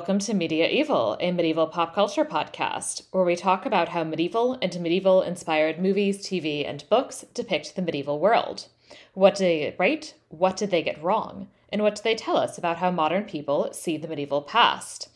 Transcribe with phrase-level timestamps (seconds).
[0.00, 4.80] welcome to Media-eval, a medieval pop culture podcast, where we talk about how medieval and
[4.80, 8.68] medieval inspired movies, TV, and books depict the medieval world.
[9.12, 10.14] What did they get right?
[10.30, 11.48] What did they get wrong?
[11.70, 15.10] And what do they tell us about how modern people see the medieval past?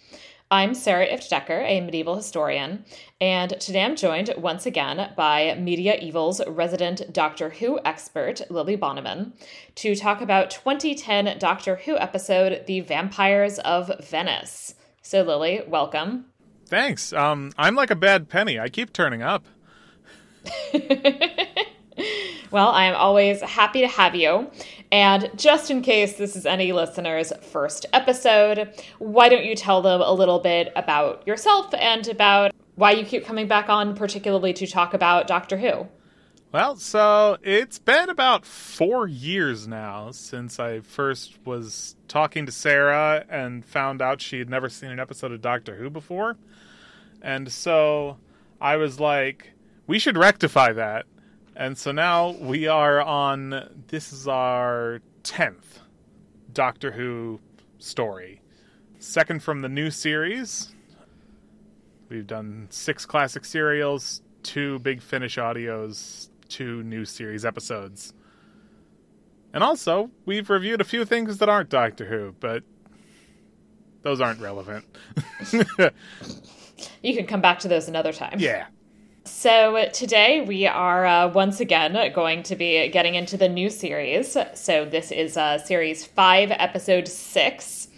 [0.51, 2.85] I'm Sarah Iftedecker, a medieval historian,
[3.21, 9.33] and today I'm joined once again by Media-eval's resident Doctor Who expert, Lily Bonnemann,
[9.77, 14.75] to talk about 2010 Doctor Who episode, The Vampires of Venice.
[15.01, 16.27] So, Lily, welcome.
[16.67, 17.13] Thanks.
[17.13, 18.61] Um, I'm like a bad penny.
[18.61, 19.47] I keep turning up.
[22.55, 24.49] well, I am always happy to have you.
[24.93, 30.01] And just in case this is any listener's first episode, why don't you tell them
[30.01, 34.69] a little bit about yourself and about why you keep coming back on, particularly to
[34.69, 35.89] talk about Doctor Who?
[36.53, 43.25] Well, so it's been about four years now since I first was talking to Sarah
[43.29, 46.37] and found out she had never seen an episode of Doctor Who before.
[47.21, 48.19] And so
[48.61, 49.55] I was like,
[49.89, 51.07] we should rectify that.
[51.57, 55.79] And so now we are on this is our 10th
[56.53, 57.41] Doctor Who
[57.79, 58.43] story.
[58.99, 60.75] Second from the new series.
[62.09, 68.13] We've done six classic serials, two big finish audios, two new series episodes.
[69.53, 72.65] And also, we've reviewed a few things that aren't Doctor Who, but
[74.03, 74.85] those aren't relevant.
[77.03, 78.39] you can come back to those another time.
[78.39, 78.67] Yeah.
[79.27, 84.37] So, today we are uh, once again going to be getting into the new series.
[84.55, 87.89] So, this is uh, series five, episode six,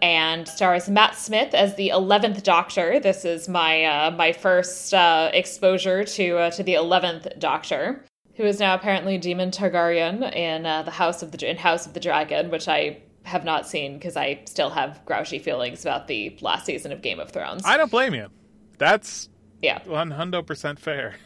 [0.00, 2.98] and stars Matt Smith as the 11th Doctor.
[2.98, 8.04] This is my uh, my first uh, exposure to, uh, to the 11th Doctor,
[8.36, 11.92] who is now apparently Daemon Targaryen in uh, the House of the in House of
[11.92, 16.38] the Dragon, which I have not seen because I still have grouchy feelings about the
[16.40, 17.62] last season of Game of Thrones.
[17.66, 18.28] I don't blame you.
[18.78, 19.29] That's
[19.62, 21.16] yeah, one hundred percent fair.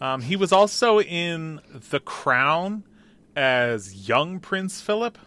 [0.00, 1.60] Um, he was also in
[1.90, 2.84] The Crown
[3.34, 5.18] as young Prince Philip.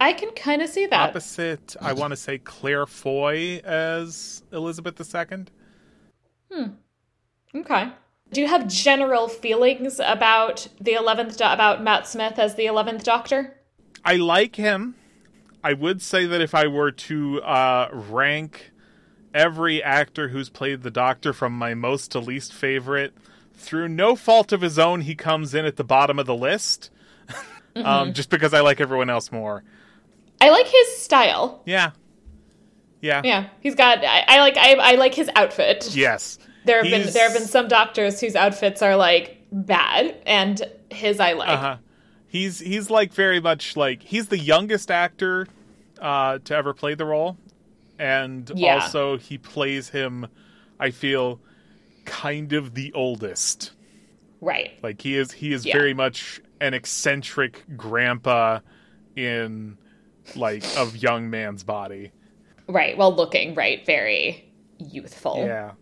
[0.00, 1.10] I can kind of see that.
[1.10, 5.44] Opposite, I want to say Claire Foy as Elizabeth II.
[6.52, 6.66] Hmm.
[7.54, 7.88] Okay.
[8.32, 13.04] Do you have general feelings about the eleventh do- about Matt Smith as the eleventh
[13.04, 13.56] Doctor?
[14.04, 14.96] I like him.
[15.62, 18.72] I would say that if I were to uh, rank
[19.34, 23.12] every actor who's played the Doctor from my most to least favorite,
[23.54, 26.90] through no fault of his own, he comes in at the bottom of the list.
[27.28, 27.86] mm-hmm.
[27.86, 29.64] um, just because I like everyone else more.
[30.40, 31.62] I like his style.
[31.64, 31.92] Yeah.
[33.00, 33.22] Yeah.
[33.24, 33.48] Yeah.
[33.60, 35.94] He's got I, I like I, I like his outfit.
[35.94, 36.38] Yes.
[36.64, 37.04] There have He's...
[37.04, 41.48] been there have been some doctors whose outfits are like bad and his I like.
[41.48, 41.76] Uh-huh.
[42.26, 45.46] He's he's like very much like he's the youngest actor
[46.00, 47.36] uh, to ever play the role,
[47.98, 48.74] and yeah.
[48.74, 50.26] also he plays him.
[50.78, 51.40] I feel
[52.04, 53.72] kind of the oldest.
[54.40, 54.72] Right.
[54.82, 55.76] Like he is he is yeah.
[55.76, 58.60] very much an eccentric grandpa
[59.16, 59.78] in
[60.36, 62.12] like of young man's body.
[62.68, 62.96] Right.
[62.96, 65.44] Well looking, right, very youthful.
[65.46, 65.72] Yeah.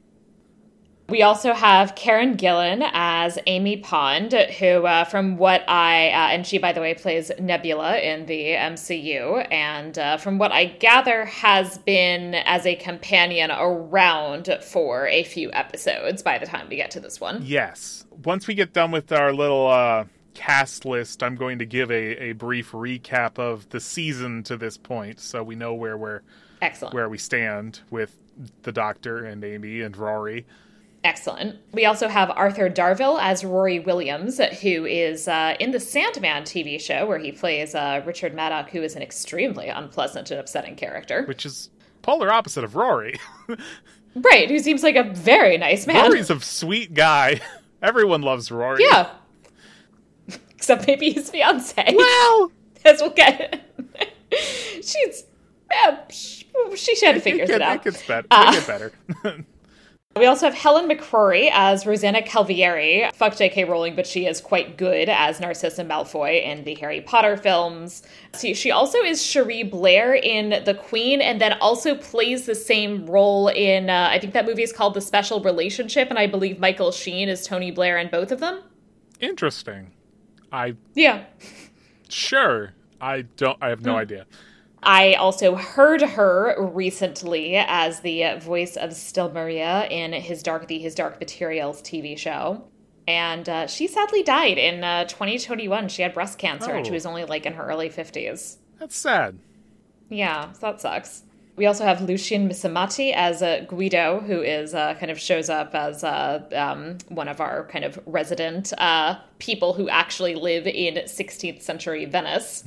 [1.13, 6.47] We also have Karen Gillan as Amy Pond, who, uh, from what I, uh, and
[6.47, 11.27] she, by the way, plays Nebula in the MCU, and uh, from what I gather,
[11.27, 16.91] has been as a companion around for a few episodes by the time we get
[16.93, 17.43] to this one.
[17.45, 18.07] Yes.
[18.25, 22.31] Once we get done with our little uh, cast list, I'm going to give a,
[22.31, 26.23] a brief recap of the season to this point so we know where we're.
[26.63, 26.95] Excellent.
[26.95, 28.17] Where we stand with
[28.63, 30.47] the Doctor and Amy and Rory.
[31.05, 31.59] Excellent.
[31.73, 36.81] We also have Arthur Darvill as Rory Williams, who is uh, in the Sandman TV
[36.81, 41.25] show, where he plays uh, Richard Madoc, who is an extremely unpleasant and upsetting character.
[41.25, 41.71] Which is
[42.03, 43.19] polar opposite of Rory.
[44.15, 46.09] right, who seems like a very nice man.
[46.09, 47.41] Rory's a sweet guy.
[47.83, 48.85] Everyone loves Rory.
[48.89, 49.11] Yeah.
[50.51, 51.95] Except maybe his fiance.
[51.97, 52.53] Well,
[52.85, 53.61] as we'll get.
[54.31, 55.25] She's.
[55.73, 56.47] Yeah, she,
[56.77, 57.77] she had to figure it, out.
[57.77, 58.27] It gets better.
[58.31, 58.93] Uh, get better.
[60.15, 63.11] We also have Helen McCrory as Rosanna Calvierri.
[63.15, 63.65] Fuck J.K.
[63.65, 68.03] Rowling, but she is quite good as Narcissa Malfoy in the Harry Potter films.
[68.35, 73.07] See, she also is Cherie Blair in The Queen, and then also plays the same
[73.07, 76.61] role in, uh, I think that movie is called The Special Relationship, and I believe
[76.61, 78.63] Michael Sheen is Tony Blair in both of them.
[79.19, 79.93] Interesting.
[80.53, 80.77] I.
[80.95, 81.25] Yeah.
[82.11, 82.75] Sure.
[83.01, 84.01] I don't, I have no mm.
[84.01, 84.27] idea.
[84.83, 90.95] I also heard her recently as the voice of Stelmaria in his Dark the His
[90.95, 92.65] Dark Materials TV show.
[93.07, 95.89] And uh, she sadly died in uh, 2021.
[95.89, 96.95] She had breast cancer and she Oh.
[96.95, 98.57] was only like in her early 50s.
[98.79, 99.39] That's sad.
[100.09, 101.23] Yeah, so that sucks.
[101.63, 105.77] We also have Lucian Msamati as uh, Guido, who is uh, kind of shows up
[105.77, 110.97] as uh, um, one of our kind of resident uh, people who actually live in
[110.97, 112.65] 16th century Venice.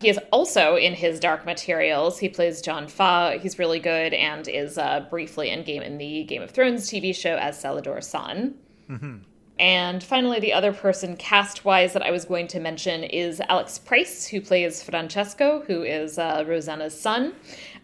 [0.00, 2.20] He is also in his Dark Materials.
[2.20, 3.36] He plays John Faa.
[3.36, 7.12] He's really good and is uh, briefly in game in the Game of Thrones TV
[7.12, 8.54] show as Salladhor Saan.
[9.58, 13.78] And finally, the other person cast wise that I was going to mention is Alex
[13.78, 17.34] Price, who plays Francesco, who is uh, Rosanna's son.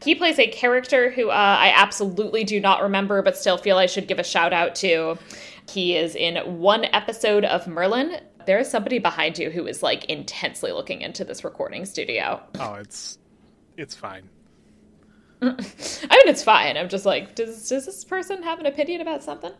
[0.03, 3.87] He plays a character who uh, I absolutely do not remember, but still feel I
[3.87, 5.19] should give a shout out to.
[5.69, 8.21] He is in one episode of Merlin.
[8.47, 12.43] There is somebody behind you who is like intensely looking into this recording studio.
[12.59, 13.19] Oh, it's
[13.77, 14.29] it's fine.
[15.43, 16.77] I mean, it's fine.
[16.77, 19.53] I'm just like, does does this person have an opinion about something?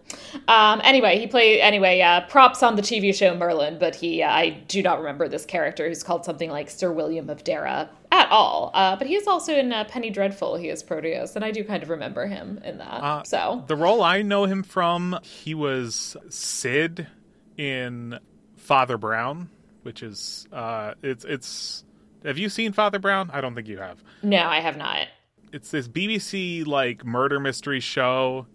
[0.47, 2.01] Um, anyway, he played anyway.
[2.01, 5.45] Uh, props on the TV show Merlin, but he uh, I do not remember this
[5.45, 8.71] character who's called something like Sir William of Dara at all.
[8.75, 10.57] Uh, but he is also in uh, Penny Dreadful.
[10.57, 13.03] He is Proteus, and I do kind of remember him in that.
[13.03, 17.09] Uh, so The role I know him from, he was Sid
[17.57, 18.19] in
[18.57, 19.49] Father Brown,
[19.83, 21.85] which is uh it's it's
[22.25, 23.31] have you seen Father Brown?
[23.33, 24.03] I don't think you have.
[24.23, 25.09] no, I have not.
[25.53, 28.47] It's this BBC like murder mystery show.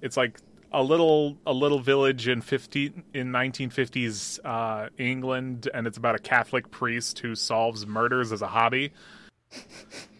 [0.00, 0.38] It's like
[0.72, 6.18] a little a little village in 50 in 1950s uh England and it's about a
[6.18, 8.92] Catholic priest who solves murders as a hobby.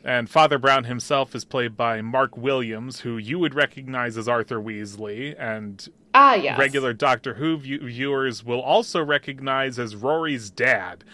[0.05, 4.59] And Father Brown himself is played by Mark Williams, who you would recognize as Arthur
[4.59, 6.59] Weasley, and Ah, yes.
[6.59, 11.05] regular Doctor Who view- viewers will also recognize as Rory's dad.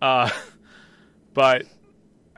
[0.00, 0.30] Uh,
[1.34, 1.64] but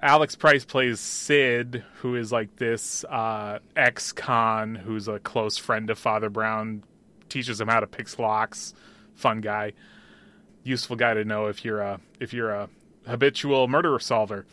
[0.00, 5.98] Alex Price plays Sid, who is like this uh, ex-con who's a close friend of
[5.98, 6.84] Father Brown,
[7.28, 8.72] teaches him how to pick locks.
[9.14, 9.72] Fun guy,
[10.62, 12.68] useful guy to know if you're a if you're a
[13.06, 14.46] habitual murder solver.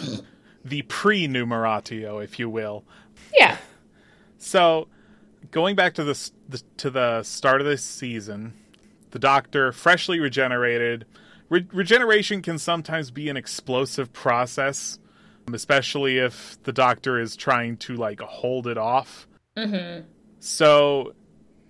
[0.65, 2.83] the pre-numeratio, if you will.
[3.33, 3.57] Yeah.
[4.37, 4.87] So,
[5.51, 8.53] going back to the, the to the start of this season,
[9.11, 11.05] the Doctor, freshly regenerated.
[11.49, 14.99] Re- regeneration can sometimes be an explosive process,
[15.51, 19.27] especially if the Doctor is trying to like hold it off.
[19.57, 20.07] Mm-hmm.
[20.39, 21.13] So,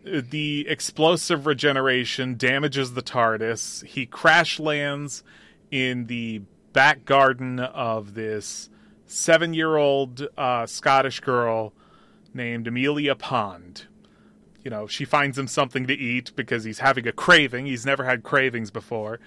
[0.05, 3.85] uh, the explosive regeneration damages the TARDIS.
[3.85, 5.23] He crash lands
[5.71, 6.41] in the
[6.71, 8.69] back garden of this
[9.05, 11.73] seven-year-old uh, Scottish girl
[12.33, 13.85] named Amelia Pond.
[14.63, 17.65] You know, she finds him something to eat because he's having a craving.
[17.65, 19.19] He's never had cravings before.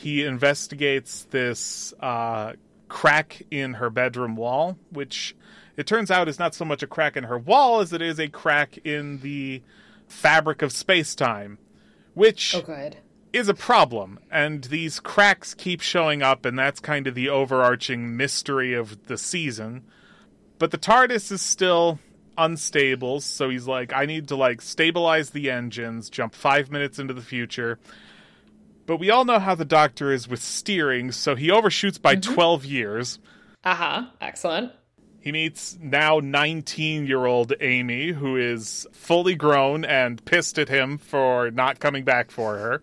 [0.00, 2.54] He investigates this uh,
[2.88, 5.36] crack in her bedroom wall, which
[5.76, 8.18] it turns out is not so much a crack in her wall as it is
[8.18, 9.60] a crack in the
[10.08, 11.58] fabric of space time,
[12.14, 12.62] which Oh,
[13.34, 14.18] is a problem.
[14.30, 19.18] And these cracks keep showing up, and that's kind of the overarching mystery of the
[19.18, 19.84] season.
[20.58, 21.98] But the TARDIS is still
[22.38, 27.12] unstable, so he's like, I need to like stabilize the engines, jump five minutes into
[27.12, 27.78] the future.
[28.90, 32.64] But we all know how the Doctor is with steering, so he overshoots by 12
[32.64, 33.20] years.
[33.62, 34.06] Uh huh.
[34.20, 34.72] Excellent.
[35.20, 40.98] He meets now 19 year old Amy, who is fully grown and pissed at him
[40.98, 42.82] for not coming back for her.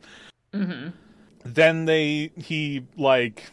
[1.43, 3.43] Then they, he, like,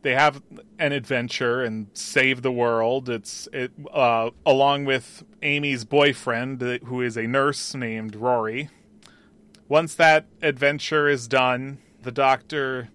[0.00, 0.40] they have
[0.78, 3.10] an adventure and save the world.
[3.10, 8.70] It's, it, uh, along with Amy's boyfriend, who is a nurse named Rory.
[9.68, 12.88] Once that adventure is done, the doctor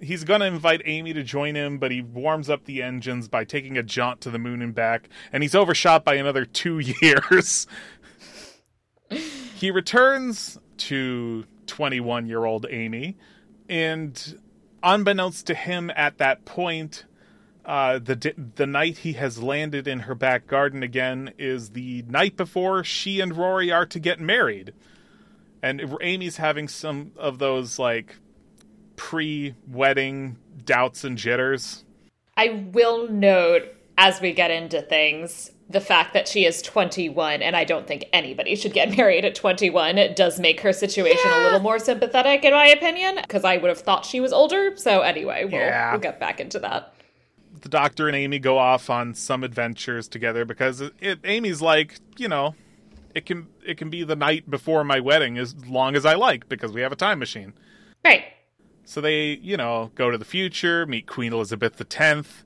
[0.00, 3.44] he's going to invite Amy to join him, but he warms up the engines by
[3.44, 7.66] taking a jaunt to the moon and back, and he's overshot by another two years.
[9.54, 13.16] he returns to 21 year old Amy,
[13.68, 14.38] and
[14.82, 17.04] unbeknownst to him at that point,
[17.64, 22.36] uh, the the night he has landed in her back garden again is the night
[22.36, 24.72] before she and Rory are to get married,
[25.62, 28.16] and Amy's having some of those like
[29.00, 31.84] pre-wedding doubts and jitters.
[32.36, 33.62] I will note
[33.96, 38.04] as we get into things, the fact that she is 21 and I don't think
[38.12, 41.40] anybody should get married at 21 it does make her situation yeah.
[41.40, 44.76] a little more sympathetic in my opinion because I would have thought she was older.
[44.76, 45.92] So anyway, we'll, yeah.
[45.92, 46.92] we'll get back into that.
[47.62, 52.00] The doctor and Amy go off on some adventures together because it, it, Amy's like,
[52.18, 52.54] you know,
[53.14, 56.50] it can it can be the night before my wedding as long as I like
[56.50, 57.54] because we have a time machine.
[58.04, 58.24] Right.
[58.90, 62.44] So they, you know, go to the future, meet Queen Elizabeth X,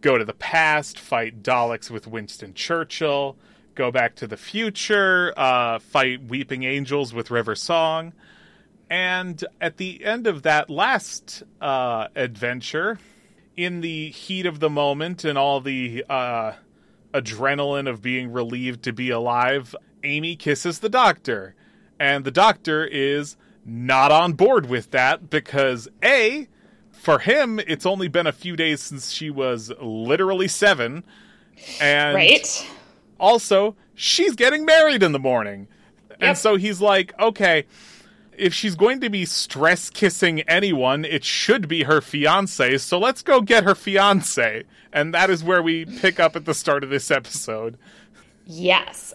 [0.00, 3.36] go to the past, fight Daleks with Winston Churchill,
[3.74, 8.12] go back to the future, uh, fight Weeping Angels with River Song.
[8.88, 13.00] And at the end of that last uh, adventure,
[13.56, 16.52] in the heat of the moment and all the uh,
[17.12, 19.74] adrenaline of being relieved to be alive,
[20.04, 21.56] Amy kisses the doctor.
[21.98, 26.48] And the doctor is not on board with that because A,
[26.90, 31.04] for him, it's only been a few days since she was literally seven.
[31.80, 32.66] And right.
[33.18, 35.68] also, she's getting married in the morning.
[36.10, 36.18] Yep.
[36.20, 37.66] And so he's like, okay,
[38.36, 42.78] if she's going to be stress kissing anyone, it should be her fiance.
[42.78, 44.64] So let's go get her fiance.
[44.92, 47.78] And that is where we pick up at the start of this episode.
[48.46, 49.14] Yes.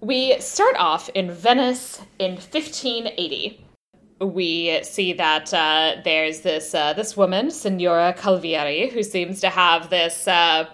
[0.00, 3.64] We start off in Venice in 1580
[4.22, 9.90] we see that uh, there's this uh, this woman, Signora Calvierri, who seems to have
[9.90, 10.66] this uh,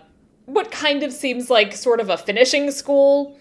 [0.46, 3.38] what kind of seems like sort of a finishing school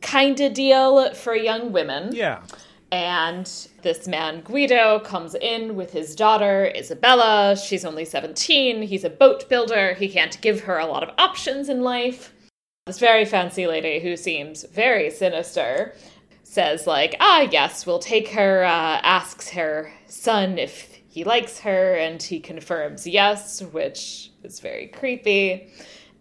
[0.00, 2.14] kind of deal for young women.
[2.14, 2.42] Yeah.
[2.92, 3.50] And
[3.82, 7.56] this man Guido comes in with his daughter Isabella.
[7.56, 8.82] She's only 17.
[8.82, 9.94] He's a boat builder.
[9.94, 12.32] He can't give her a lot of options in life.
[12.86, 15.94] This very fancy lady who seems very sinister
[16.46, 21.94] says like, ah, yes, we'll take her, uh, asks her son if he likes her,
[21.94, 25.68] and he confirms yes, which is very creepy.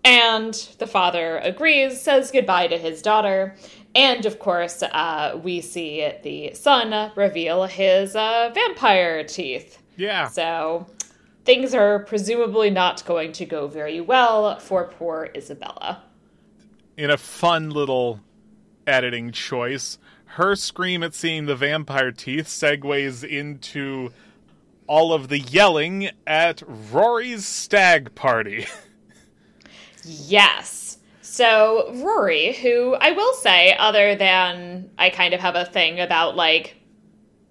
[0.03, 3.55] And the father agrees, says goodbye to his daughter,
[3.93, 9.81] and of course, uh, we see the son reveal his uh, vampire teeth.
[9.95, 10.27] Yeah.
[10.27, 10.87] So
[11.45, 16.03] things are presumably not going to go very well for poor Isabella.
[16.97, 18.19] In a fun little
[18.87, 19.97] editing choice,
[20.35, 24.11] her scream at seeing the vampire teeth segues into
[24.85, 26.61] all of the yelling at
[26.91, 28.67] Rory's stag party.
[30.03, 30.97] yes.
[31.21, 36.35] So, Rory, who I will say, other than I kind of have a thing about
[36.35, 36.75] like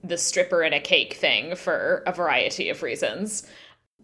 [0.03, 3.47] the stripper in a cake thing for a variety of reasons.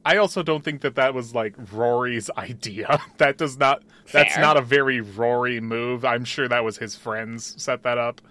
[0.07, 2.99] I also don't think that that was like Rory's idea.
[3.19, 4.25] That does not, Fair.
[4.25, 6.07] that's not a very Rory move.
[6.07, 8.23] I'm sure that was his friends set that up.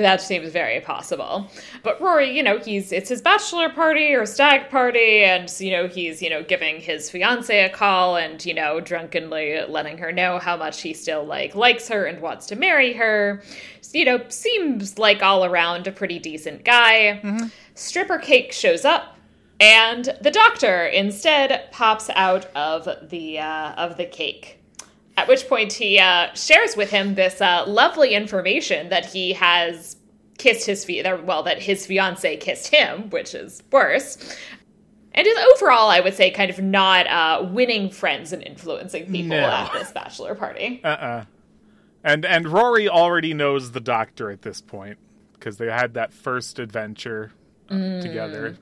[0.00, 1.48] That seems very possible.
[1.82, 5.88] But Rory, you know, he's it's his bachelor party or stag party, and you know,
[5.88, 10.38] he's, you know, giving his fiance a call and, you know, drunkenly letting her know
[10.38, 13.42] how much he still like likes her and wants to marry her.
[13.92, 17.20] You know, seems like all around a pretty decent guy.
[17.22, 17.46] Mm-hmm.
[17.74, 19.16] Stripper Cake shows up,
[19.58, 24.58] and the doctor instead pops out of the uh, of the cake.
[25.16, 29.96] At which point he uh, shares with him this uh, lovely information that he has
[30.38, 30.86] kissed his
[31.24, 34.36] well that his fiance kissed him, which is worse.
[35.14, 39.28] And is overall, I would say, kind of not uh, winning friends and influencing people
[39.28, 39.46] no.
[39.46, 40.80] at this bachelor party.
[40.84, 41.06] Uh uh-uh.
[41.06, 41.24] uh
[42.04, 44.98] And and Rory already knows the doctor at this point
[45.32, 47.32] because they had that first adventure
[47.68, 48.02] mm.
[48.02, 48.58] together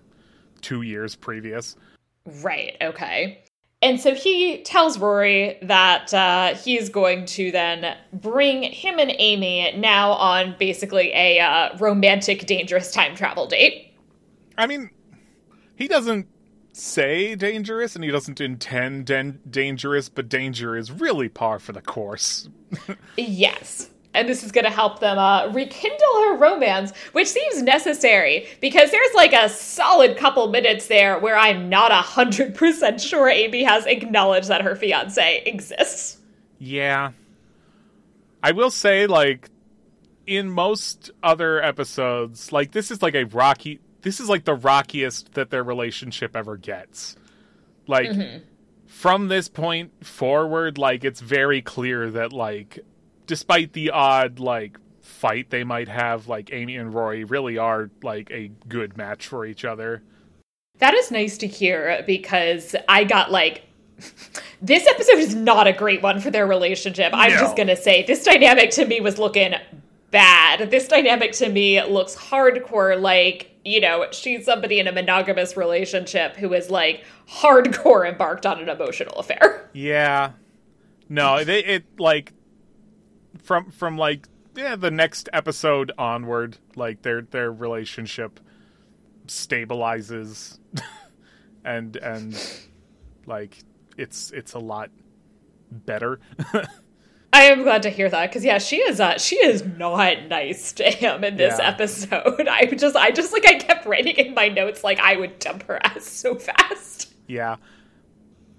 [0.61, 1.77] two years previous.
[2.43, 2.77] Right.
[2.81, 3.44] Okay.
[3.85, 9.77] And so he tells Rory that uh, he's going to then bring him and Amy
[9.77, 13.93] now on basically a uh, romantic, dangerous time travel date.
[14.57, 14.89] I mean,
[15.77, 16.27] he doesn't
[16.73, 21.83] say dangerous and he doesn't intend dan- dangerous, but danger is really par for the
[21.83, 22.49] course.
[23.19, 28.47] yes and this is going to help them uh, rekindle her romance, which seems necessary
[28.61, 33.29] because there's like a solid couple minutes there where I'm not a hundred percent sure
[33.29, 36.19] Amy has acknowledged that her fiance exists.
[36.59, 37.11] Yeah,
[38.43, 39.51] I will say, like
[40.27, 43.81] in most other episodes, like this is like a rocky.
[44.03, 47.17] This is like the rockiest that their relationship ever gets.
[47.87, 48.09] Like.
[48.09, 48.45] Mm-hmm.
[48.87, 52.79] From this point forward, like it's very clear that like
[53.27, 58.31] despite the odd like fight they might have, like Amy and Rory really are like
[58.31, 60.03] a good match for each other.
[60.79, 63.65] That is nice to hear because I got like
[64.63, 67.13] this episode is not a great one for their relationship.
[67.15, 67.41] I'm no.
[67.41, 69.55] just gonna say this dynamic to me was looking
[70.11, 70.71] bad.
[70.71, 76.37] This dynamic to me looks hardcore like, you know, she's somebody in a monogamous relationship
[76.37, 79.69] who is like hardcore embarked on an emotional affair.
[79.73, 80.33] Yeah.
[81.09, 82.33] No, they it like
[83.43, 84.27] from from like
[84.57, 88.41] yeah the next episode onward, like their their relationship
[89.27, 90.59] stabilizes,
[91.65, 92.37] and and
[93.27, 93.59] like
[93.97, 94.91] it's it's a lot
[95.71, 96.21] better.
[97.33, 100.73] I am glad to hear that because yeah, she is uh, she is not nice
[100.75, 101.69] to him in this Yeah.
[101.69, 102.47] episode.
[102.51, 105.65] I just I just like I kept writing in my notes like I would dump
[105.65, 107.13] her ass so fast.
[107.27, 107.57] yeah,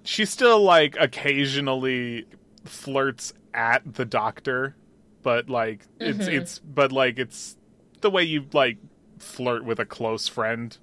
[0.04, 2.26] she still like occasionally
[2.66, 4.76] flirts at the doctor,
[5.24, 7.56] but like it's it's but like it's
[8.02, 8.78] the way you like
[9.18, 10.78] flirt with a close friend.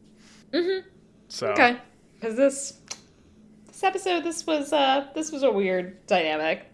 [0.52, 0.88] Mm-hmm.
[1.28, 1.76] So Okay,
[2.14, 2.80] because this
[3.68, 6.66] this episode this was uh this was a weird dynamic.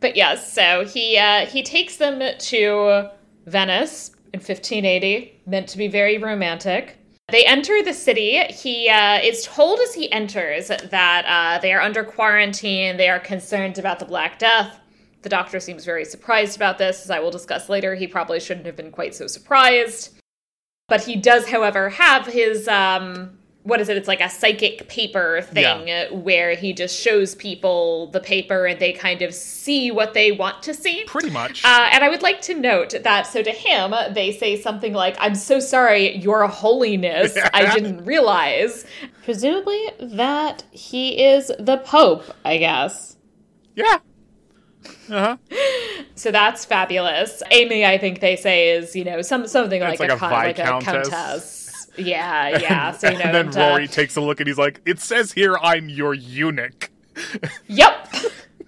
[0.00, 3.10] But yes, so he uh, he takes them to
[3.46, 6.98] Venice in 1580, meant to be very romantic.
[7.28, 8.38] They enter the city.
[8.50, 12.98] He uh, is told as he enters that uh, they are under quarantine.
[12.98, 14.78] They are concerned about the Black Death.
[15.24, 17.94] The doctor seems very surprised about this, as I will discuss later.
[17.94, 20.10] He probably shouldn't have been quite so surprised.
[20.86, 23.96] But he does, however, have his um what is it?
[23.96, 26.12] It's like a psychic paper thing Yeah.
[26.12, 30.62] where he just shows people the paper and they kind of see what they want
[30.64, 31.04] to see.
[31.06, 31.64] pretty much.
[31.64, 35.16] Uh, and I would like to note that so to him, they say something like,
[35.18, 37.38] I'm so sorry, Your Holiness.
[37.54, 38.84] I didn't realize.
[39.24, 43.16] Presumably that he is the Pope, I guess.
[43.74, 43.96] yeah.
[45.10, 45.36] Uh huh.
[46.16, 47.42] So that's fabulous.
[47.50, 50.30] Amy, I think they say is, you know, some something like, like a, a con-
[50.30, 51.88] like a countess.
[51.96, 52.92] Yeah, yeah.
[52.92, 55.00] So you know, and then and, uh, Rory takes a look and he's like, "It
[55.00, 56.90] says here I'm your eunuch."
[57.66, 58.14] Yep.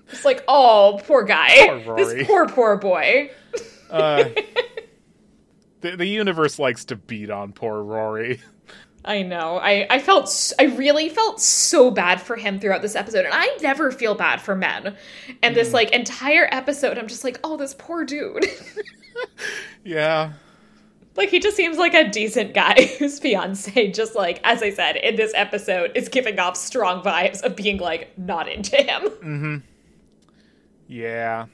[0.08, 1.66] It's like, oh, poor guy.
[1.66, 2.04] Poor Rory.
[2.04, 3.30] This poor, poor boy.
[3.90, 4.24] Uh,
[5.80, 8.40] the, the universe likes to beat on poor Rory.
[9.06, 9.58] I know.
[9.58, 13.24] I, I felt, I really felt so bad for him throughout this episode.
[13.24, 14.96] And I never feel bad for men.
[15.42, 18.46] And this, like, entire episode, I'm just like, oh, this poor dude.
[19.84, 20.32] yeah.
[21.14, 24.96] like, he just seems like a decent guy whose fiance, just like, as I said,
[24.96, 29.02] in this episode, is giving off strong vibes of being, like, not into him.
[29.02, 29.56] Mm-hmm.
[30.88, 31.46] Yeah.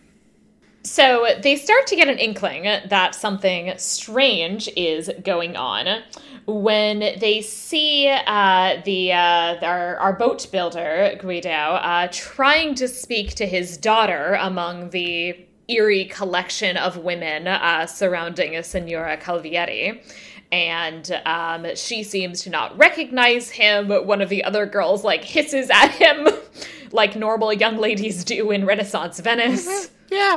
[0.85, 6.03] So they start to get an inkling that something strange is going on
[6.47, 13.35] when they see uh, the uh, our, our boat builder Guido uh, trying to speak
[13.37, 15.37] to his daughter among the
[15.69, 20.03] eerie collection of women uh, surrounding a Signora Calvierri.
[20.51, 23.89] And um, she seems to not recognize him.
[23.89, 26.29] One of the other girls like hisses at him,
[26.93, 30.37] like normal young ladies do in Renaissance Venice Yeah.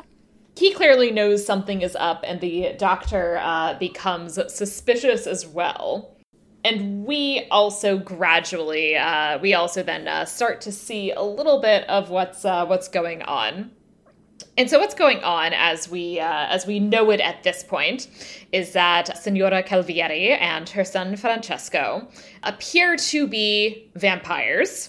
[0.58, 6.16] He clearly knows something is up, and the doctor uh, becomes suspicious as well.
[6.64, 11.88] And we also gradually, uh, we also then uh, start to see a little bit
[11.90, 13.72] of what's uh, what's going on.
[14.58, 18.08] And so, what's going on as we uh, as we know it at this point
[18.54, 22.08] is that Signora Calvierri and her son Francesco
[22.44, 24.88] appear to be vampires.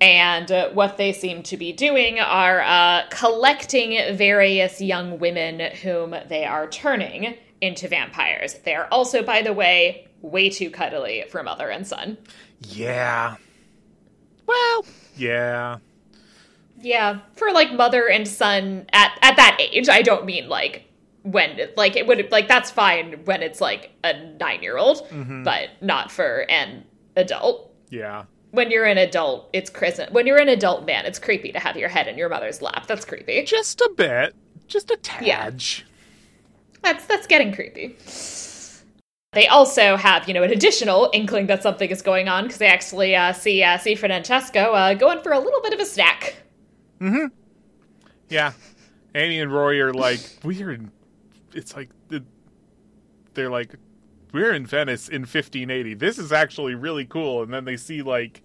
[0.00, 6.14] And uh, what they seem to be doing are uh, collecting various young women whom
[6.28, 8.54] they are turning into vampires.
[8.64, 12.16] They are also, by the way, way too cuddly for mother and son.
[12.60, 13.36] Yeah.
[14.46, 14.84] Well,
[15.16, 15.78] yeah.
[16.80, 19.88] Yeah, for like mother and son at at that age.
[19.88, 20.84] I don't mean like
[21.22, 25.06] when like it would like that's fine when it's like a nine year old,
[25.44, 26.84] but not for an
[27.16, 27.74] adult.
[27.90, 28.24] Yeah.
[28.50, 30.10] When you're an adult, it's crisp.
[30.10, 32.86] When you're an adult man, it's creepy to have your head in your mother's lap.
[32.86, 33.42] That's creepy.
[33.44, 34.34] Just a bit.
[34.66, 35.26] Just a tad.
[35.26, 35.50] Yeah.
[36.82, 37.96] That's that's getting creepy.
[39.32, 42.68] They also have, you know, an additional inkling that something is going on because they
[42.68, 46.36] actually uh, see uh, see Francesco uh, going for a little bit of a snack.
[47.00, 47.26] Mm-hmm.
[48.30, 48.52] Yeah.
[49.14, 50.78] Amy and Rory are like, we're.
[51.52, 51.90] It's like.
[53.34, 53.74] They're like,
[54.32, 55.94] we're in Venice in 1580.
[55.94, 57.42] This is actually really cool.
[57.42, 58.42] And then they see, like,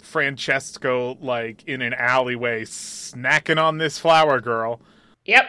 [0.00, 4.80] Francesco, like, in an alleyway snacking on this flower girl.
[5.24, 5.46] Yep.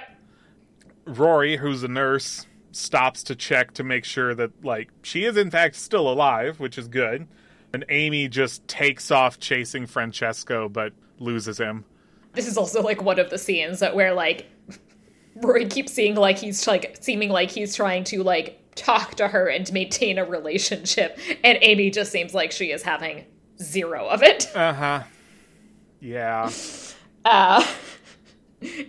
[1.05, 5.51] Rory, who's a nurse, stops to check to make sure that, like, she is in
[5.51, 7.27] fact still alive, which is good.
[7.73, 11.85] And Amy just takes off chasing Francesco, but loses him.
[12.33, 14.45] This is also like one of the scenes that where like
[15.35, 19.47] Rory keeps seeing like he's like seeming like he's trying to like talk to her
[19.47, 23.25] and maintain a relationship, and Amy just seems like she is having
[23.61, 24.55] zero of it.
[24.55, 25.03] Uh huh.
[25.99, 26.51] Yeah.
[27.23, 27.65] Uh,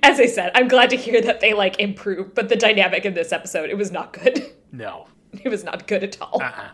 [0.03, 3.15] as I said, I'm glad to hear that they like improved, but the dynamic in
[3.15, 4.45] this episode it was not good.
[4.73, 5.07] No.
[5.33, 6.43] It was not good at all.
[6.43, 6.73] Uh-uh.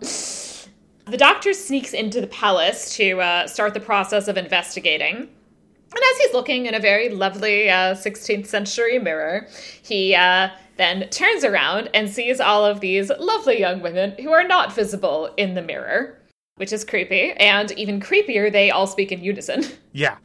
[1.07, 5.17] The doctor sneaks into the palace to uh, start the process of investigating.
[5.17, 9.49] And as he's looking in a very lovely uh, 16th century mirror,
[9.83, 14.47] he uh, then turns around and sees all of these lovely young women who are
[14.47, 16.19] not visible in the mirror,
[16.57, 17.33] which is creepy.
[17.33, 19.65] And even creepier, they all speak in unison.
[19.95, 20.17] Yeah.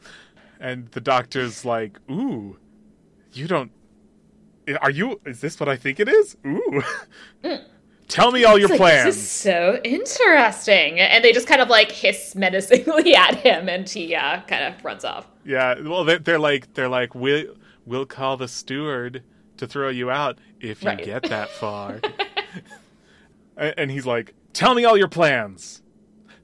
[0.60, 2.56] And the doctor's like, "Ooh,
[3.34, 3.70] you don't
[4.80, 6.36] Are you is this what I think it is?
[6.46, 6.82] Ooh."
[8.08, 9.04] Tell me all your like, plans.
[9.04, 10.98] This is so interesting.
[10.98, 14.82] And they just kind of like hiss menacingly at him, and he uh, kind of
[14.82, 15.26] runs off.
[15.44, 19.22] Yeah, well, they're, they're like they're like we'll we'll call the steward
[19.58, 21.04] to throw you out if you Right.
[21.04, 22.00] get that far.
[23.56, 25.82] And he's like, "Tell me all your plans.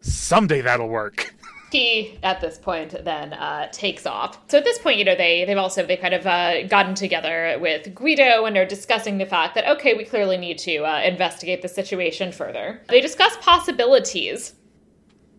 [0.00, 1.34] Someday that'll work."
[1.72, 5.44] he at this point then uh, takes off so at this point you know they
[5.44, 9.56] they've also they kind of uh, gotten together with guido and are discussing the fact
[9.56, 14.54] that okay we clearly need to uh, investigate the situation further they discuss possibilities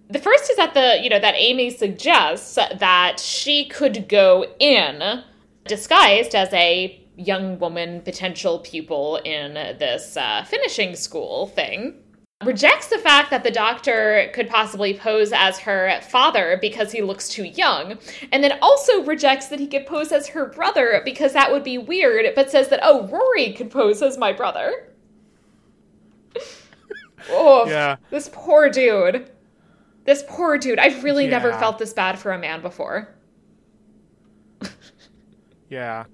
[0.10, 5.24] the first is that the you know that amy suggests that she could go in
[5.68, 11.96] disguised as a young woman potential pupil in this uh, finishing school thing
[12.44, 17.30] rejects the fact that the doctor could possibly pose as her father because he looks
[17.30, 17.98] too young,
[18.32, 21.78] and then also rejects that he could pose as her brother because that would be
[21.78, 24.94] weird, but says that, oh, Rory could pose as my brother.
[27.30, 27.96] oh, Yeah.
[28.10, 29.32] this poor dude.
[30.04, 30.78] This poor dude.
[30.78, 33.16] I've really never felt this bad for a man before.
[35.70, 36.06] Yeah.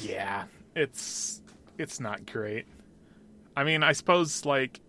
[0.00, 0.44] Yeah.
[0.74, 1.42] It's
[1.78, 2.66] it's not great.
[3.56, 4.80] I mean, I suppose like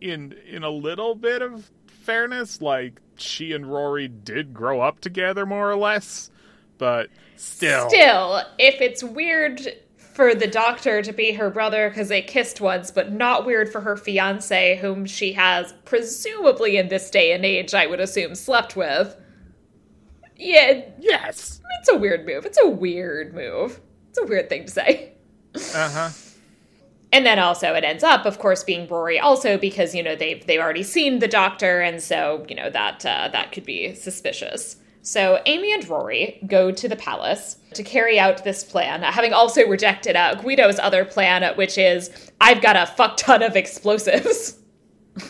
[0.00, 5.46] in in a little bit of fairness, like she and Rory did grow up together
[5.46, 6.30] more or less,
[6.78, 7.88] but still.
[7.88, 9.60] Still, if it's weird
[9.96, 13.80] for the doctor to be her brother because they kissed once, but not weird for
[13.80, 18.76] her fiance, whom she has presumably in this day and age, I would assume, slept
[18.76, 19.16] with.
[20.36, 21.60] Yeah, Yes.
[21.80, 22.44] it's a weird move.
[22.46, 23.80] It's a weird move.
[24.10, 25.12] It's a weird thing to say.
[25.54, 26.10] Uh-huh.
[27.12, 30.44] And then also it ends up, of course, being Rory also because you know they've
[30.46, 34.76] they've already seen the doctor, and so you know that uh, that could be suspicious.
[35.02, 39.64] So Amy and Rory go to the palace to carry out this plan, having also
[39.68, 44.58] rejected uh, Guido's other plan, which is I've got a fuck ton of explosives.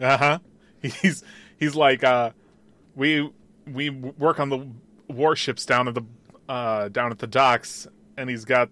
[0.00, 0.40] Uh-huh.
[0.82, 1.22] He's
[1.56, 2.30] he's like uh
[2.96, 3.30] we
[3.66, 4.66] we work on the
[5.08, 6.02] warships down at the
[6.48, 8.68] uh down at the docks and he's got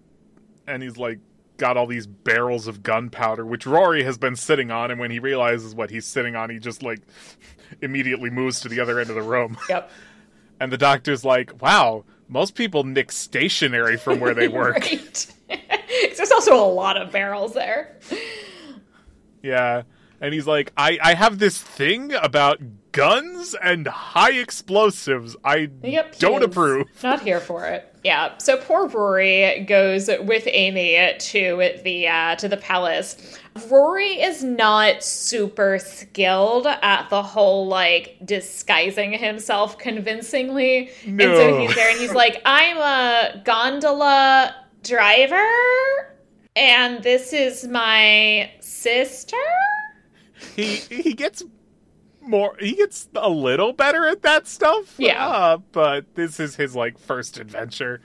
[0.67, 1.19] and he's like
[1.57, 5.19] got all these barrels of gunpowder which Rory has been sitting on and when he
[5.19, 6.99] realizes what he's sitting on he just like
[7.81, 9.89] immediately moves to the other end of the room Yep.
[10.59, 15.27] and the doctor's like wow most people nick stationary from where they work Right.
[16.15, 17.99] There's also a lot of barrels there.
[19.43, 19.83] Yeah.
[20.21, 22.59] And he's like, I, I have this thing about
[22.93, 25.35] guns and high explosives.
[25.43, 26.87] I Yep, don't approve.
[27.03, 27.93] Not here for it.
[28.05, 28.37] Yeah.
[28.37, 33.37] So poor Rory goes with Amy to the uh, to the palace.
[33.69, 41.25] Rory is not super skilled at the whole like disguising himself convincingly, No.
[41.25, 45.47] and so he's there and he's like, "I'm a gondola driver,
[46.55, 49.37] and this is my sister."
[50.55, 51.43] He he gets
[52.27, 54.95] more he gets a little better at that stuff.
[54.97, 55.25] Yeah.
[55.27, 58.01] uh, but this is his like first adventure.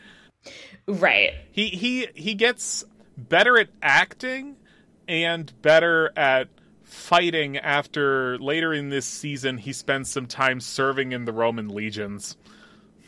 [0.87, 1.33] Right.
[1.53, 2.85] He he he gets
[3.17, 4.57] better at acting
[5.07, 6.49] and better at
[6.85, 12.37] fighting after later in this season he spends some time serving in the Roman legions.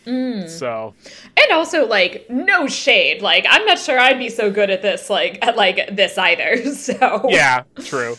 [0.07, 0.49] Mm.
[0.49, 0.95] So
[1.37, 3.21] And also, like, no shade.
[3.23, 6.57] Like, I'm not sure I'd be so good at this, like, at like this either.
[6.75, 8.17] So yeah, true.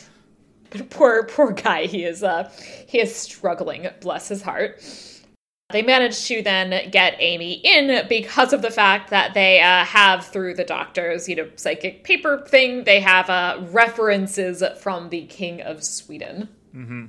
[0.90, 1.86] Poor, poor guy.
[1.86, 2.50] He is, uh,
[2.88, 3.90] he is struggling.
[4.00, 4.82] Bless his heart.
[5.72, 10.26] They managed to then get Amy in because of the fact that they uh, have,
[10.26, 15.62] through the doctor's, you know, psychic paper thing, they have uh, references from the King
[15.62, 16.50] of Sweden.
[16.76, 17.06] Mm hmm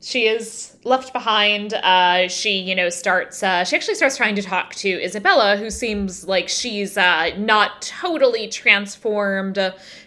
[0.00, 1.74] she is left behind.
[1.74, 3.42] Uh, she, you know, starts.
[3.42, 7.82] Uh, she actually starts trying to talk to Isabella, who seems like she's uh, not
[7.82, 9.58] totally transformed.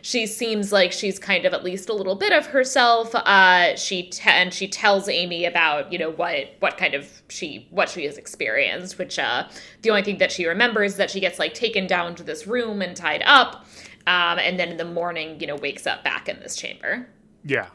[0.01, 3.13] She seems like she's kind of at least a little bit of herself.
[3.13, 7.89] Uh, she and she tells Amy about, you know, what what kind of she what
[7.89, 8.97] she has experienced.
[8.97, 9.49] Which uh,
[9.82, 12.47] the only thing that she remembers is that she gets like taken down to this
[12.47, 13.65] room and tied up,
[14.08, 17.10] um, and then in the morning, you know, wakes up back in this chamber.
[17.43, 17.67] Yeah.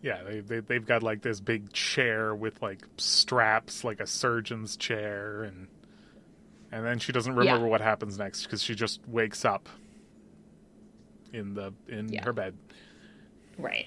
[0.00, 4.76] Yeah, they, they they've got like this big chair with like straps, like a surgeon's
[4.76, 5.66] chair, and
[6.70, 7.70] and then she doesn't remember Yeah.
[7.70, 9.68] what happens next because she just wakes up
[11.32, 12.24] in the in Yeah.
[12.24, 12.56] her bed.
[13.58, 13.86] Right.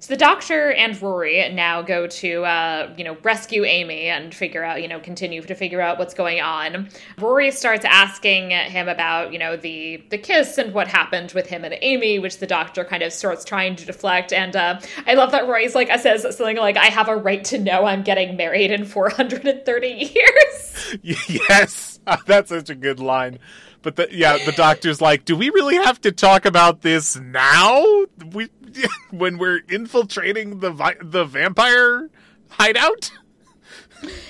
[0.00, 4.64] So the doctor and Rory now go to, uh, you know, rescue Amy and figure
[4.64, 6.88] out, you know, continue to figure out what's going on.
[7.18, 11.64] Rory starts asking him about, you know, the the kiss and what happened with him
[11.64, 14.32] and Amy, which the doctor kind of starts trying to deflect.
[14.32, 17.58] And uh, I love that Rory's like says something like, "I have a right to
[17.58, 23.38] know I'm getting married in 430 years." yes, that's such a good line.
[23.82, 28.04] But the, yeah, the doctor's like, "Do we really have to talk about this now?
[28.32, 28.48] We
[29.10, 32.10] when we're infiltrating the vi- the vampire
[32.50, 33.12] hideout?"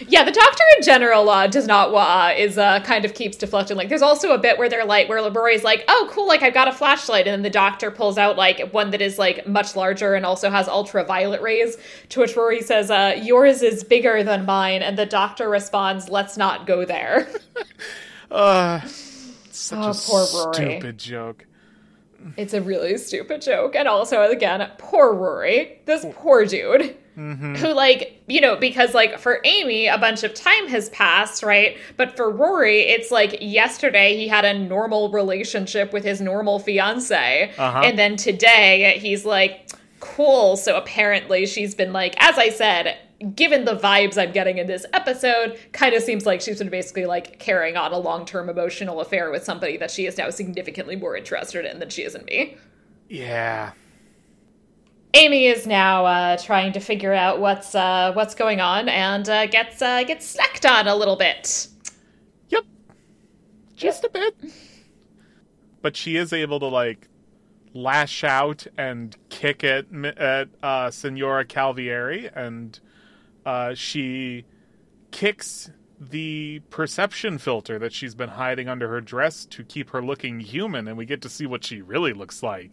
[0.08, 3.76] Yeah, the doctor in general uh, does not uh, is uh, kind of keeps deflecting.
[3.76, 6.26] Like, there's also a bit where they're like, where Rory's like, "Oh, cool!
[6.26, 9.18] Like, I've got a flashlight," and then the doctor pulls out like one that is
[9.18, 11.76] like much larger and also has ultraviolet rays.
[12.10, 16.36] To which Rory says, uh, "Yours is bigger than mine," and the doctor responds, "Let's
[16.36, 17.28] not go there."
[18.30, 18.80] uh
[19.60, 20.54] such oh, a poor Rory.
[20.54, 21.46] stupid joke.
[22.36, 23.74] It's a really stupid joke.
[23.74, 25.80] And also, again, poor Rory.
[25.86, 26.96] This poor dude.
[27.16, 27.56] Mm-hmm.
[27.56, 31.76] Who, like, you know, because, like, for Amy, a bunch of time has passed, right?
[31.96, 37.52] But for Rory, it's like yesterday he had a normal relationship with his normal fiance.
[37.58, 37.82] Uh-huh.
[37.84, 40.56] And then today he's like, cool.
[40.56, 42.96] So apparently she's been, like, as I said,
[43.34, 47.06] given the vibes I'm getting in this episode, kind of seems like she's been basically
[47.06, 50.96] like carrying on a long term emotional affair with somebody that she is now significantly
[50.96, 52.56] more interested in than she is in me.
[53.08, 53.72] Yeah.
[55.14, 59.46] Amy is now uh, trying to figure out what's uh, what's going on and uh,
[59.46, 61.66] gets uh, gets snacked on a little bit.
[62.48, 62.64] Yep,
[63.74, 64.10] just yep.
[64.10, 64.52] a bit.
[65.82, 67.08] But she is able to like
[67.74, 72.78] lash out and kick at at uh, Senora Calvierri and
[73.44, 74.44] uh, she
[75.10, 80.40] kicks the perception filter that she's been hiding under her dress to keep her looking
[80.40, 82.72] human, and we get to see what she really looks like.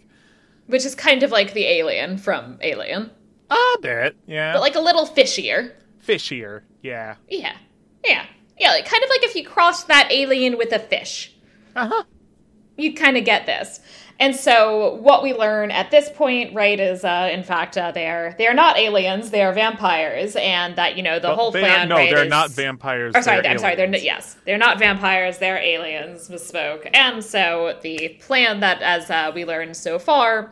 [0.67, 3.11] Which is kind of like the alien from Alien.
[3.49, 4.53] A bit, yeah.
[4.53, 5.71] But like a little fishier.
[6.05, 7.15] Fishier, yeah.
[7.29, 7.55] Yeah.
[8.03, 8.25] Yeah.
[8.59, 11.33] Yeah, like kind of like if you crossed that alien with a fish.
[11.75, 12.03] Uh huh.
[12.77, 13.79] You'd kind of get this.
[14.19, 18.07] And so what we learn at this point, right, is uh, in fact uh, they
[18.07, 21.51] are they are not aliens, they are vampires, and that you know the well, whole
[21.51, 21.85] plan.
[21.85, 23.13] Are, no, right, they're is, not vampires.
[23.15, 23.61] Or sorry, I'm aliens.
[23.61, 26.29] sorry, they're yes, they're not vampires, they're aliens.
[26.29, 26.89] Misspoke.
[26.93, 30.51] And so the plan that, as uh, we learned so far,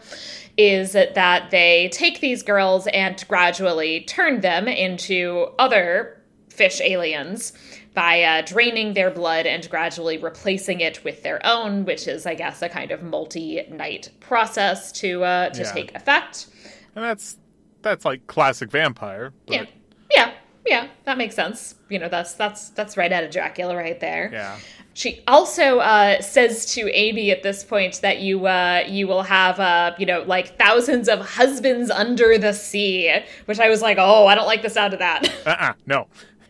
[0.58, 7.52] is that they take these girls and gradually turn them into other fish aliens
[7.96, 12.36] by uh, draining their blood and gradually replacing it with their own, which is, I
[12.36, 15.72] guess, a kind of multi-night process to uh, to yeah.
[15.72, 16.48] take effect.
[16.96, 17.38] And that's
[17.82, 19.34] that's like classic vampire.
[19.48, 19.56] But...
[19.56, 19.66] Yeah,
[20.12, 20.34] yeah,
[20.66, 20.88] yeah.
[21.06, 21.76] That makes sense.
[21.90, 24.30] You know, that's that's that's right out of Dracula, right there.
[24.32, 24.58] Yeah.
[24.94, 29.60] She also uh, says to Amy at this point that you uh, you will have
[29.60, 33.14] uh, you know like thousands of husbands under the sea,
[33.46, 35.30] which I was like, oh, I don't like the sound of that.
[35.46, 36.08] uh uh no.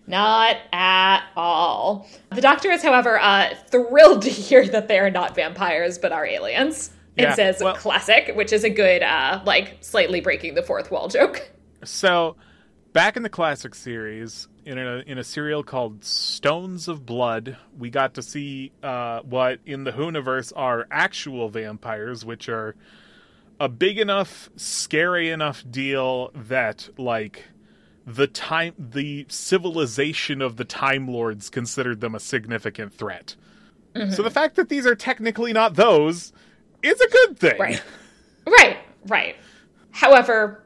[0.07, 2.07] Not at all.
[2.33, 6.25] The Doctor is, however, uh, thrilled to hear that they are not vampires but are
[6.25, 6.91] aliens.
[7.17, 10.91] Yeah, and says well, classic, which is a good, uh, like, slightly breaking the fourth
[10.91, 11.49] wall joke.
[11.83, 12.35] So,
[12.93, 17.91] back in the classic series, in a, in a serial called Stones of Blood, we
[17.91, 22.75] got to see uh, what in the Whoniverse are actual vampires, which are
[23.59, 27.43] a big enough, scary enough deal that, like,
[28.05, 33.35] the time the civilization of the time lords considered them a significant threat.
[33.95, 34.11] Mm-hmm.
[34.11, 36.33] so the fact that these are technically not those
[36.83, 37.57] is a good thing.
[37.57, 37.81] Right.
[38.45, 39.35] Right right.
[39.91, 40.63] However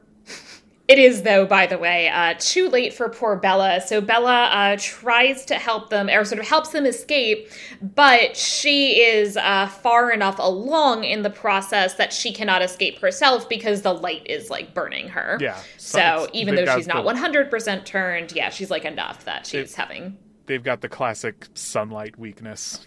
[0.90, 3.80] it is, though, by the way, uh, too late for poor Bella.
[3.80, 7.48] So Bella uh, tries to help them, or sort of helps them escape,
[7.80, 13.48] but she is uh, far enough along in the process that she cannot escape herself
[13.48, 15.38] because the light is like burning her.
[15.40, 15.60] Yeah.
[15.76, 20.18] So, even though she's not 100% turned, yeah, she's like enough that she's having.
[20.46, 22.84] They've got the classic sunlight weakness.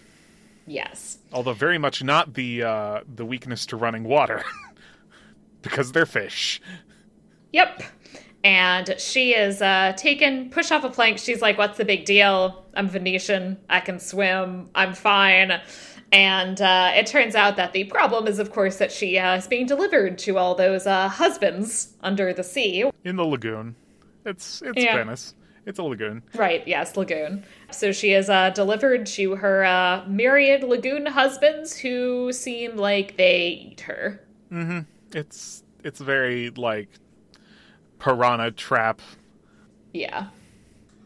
[0.66, 1.20] Yes.
[1.32, 4.44] Although very much not the uh, the weakness to running water.
[5.62, 6.60] because they're fish.
[7.54, 7.84] Yep.
[8.42, 11.18] And she is uh, taken, pushed off a plank.
[11.18, 12.64] She's like, What's the big deal?
[12.74, 13.58] I'm Venetian.
[13.70, 14.68] I can swim.
[14.74, 15.60] I'm fine.
[16.10, 19.46] And uh, it turns out that the problem is, of course, that she uh, is
[19.46, 22.90] being delivered to all those uh, husbands under the sea.
[23.04, 23.76] In the lagoon.
[24.24, 24.96] It's, it's yeah.
[24.96, 25.34] Venice.
[25.64, 26.22] It's a lagoon.
[26.34, 27.44] Right, yes, lagoon.
[27.70, 33.70] So she is uh, delivered to her uh, myriad lagoon husbands who seem like they
[33.70, 34.20] eat her.
[34.52, 34.80] Mm-hmm.
[35.12, 36.88] It's it's very like
[38.04, 39.00] piranha trap.
[39.94, 40.28] Yeah.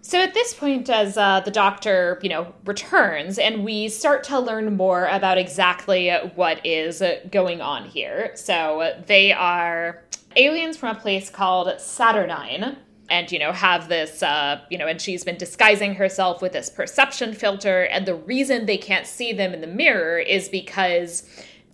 [0.00, 4.40] So at this point, as uh, the doctor, you know, returns, and we start to
[4.40, 8.32] learn more about exactly what is going on here.
[8.34, 10.02] So they are
[10.34, 12.76] aliens from a place called Saturnyne
[13.10, 16.68] and you know have this uh, you know and she's been disguising herself with this
[16.68, 21.22] perception filter and the reason they can't see them in the mirror is because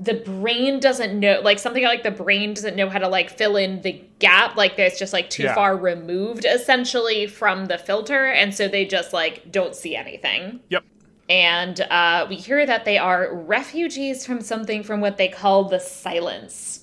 [0.00, 3.56] the brain doesn't know like something like the brain doesn't know how to like fill
[3.56, 5.54] in the gap like there's just like too Yeah.
[5.54, 10.84] far removed essentially from the filter and so they just like don't see anything Yep.
[11.28, 15.78] and uh, we hear that they are refugees from something from what they call the
[15.80, 16.80] silence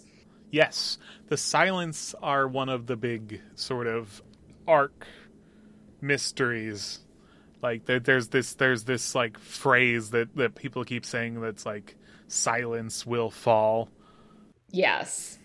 [0.53, 0.97] Yes,
[1.27, 4.21] the silence are one of the big sort of
[4.67, 5.07] arc
[6.01, 6.99] mysteries.
[7.61, 11.95] Like there's this, there's this like phrase that that people keep saying that's like
[12.31, 13.89] silence will fall,
[14.69, 15.37] yes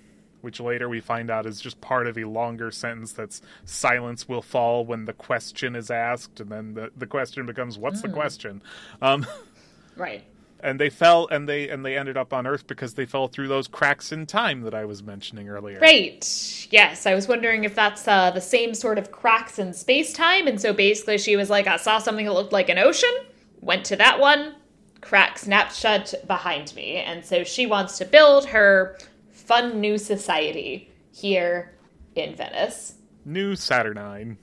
[0.42, 4.42] which later we find out is just part of a longer sentence that's silence will
[4.42, 8.62] fall when the question is asked, and then the the question becomes what's the question.
[9.02, 9.26] Um,
[9.96, 10.24] right
[10.60, 13.48] and they fell, and they and they ended up on Earth because they fell through
[13.48, 15.78] those cracks in time that I was mentioning earlier.
[15.80, 16.68] Right.
[16.70, 20.46] Yes, I was wondering if that's uh, the same sort of cracks in space time.
[20.46, 23.14] And so basically, she was like, I saw something that looked like an ocean,
[23.60, 24.54] went to that one,
[25.06, 26.96] crack snapped shut behind me.
[26.96, 28.98] And so she wants to build her
[29.30, 31.72] fun new society here
[32.14, 32.94] in Venice.
[33.24, 34.36] New Saturnyne.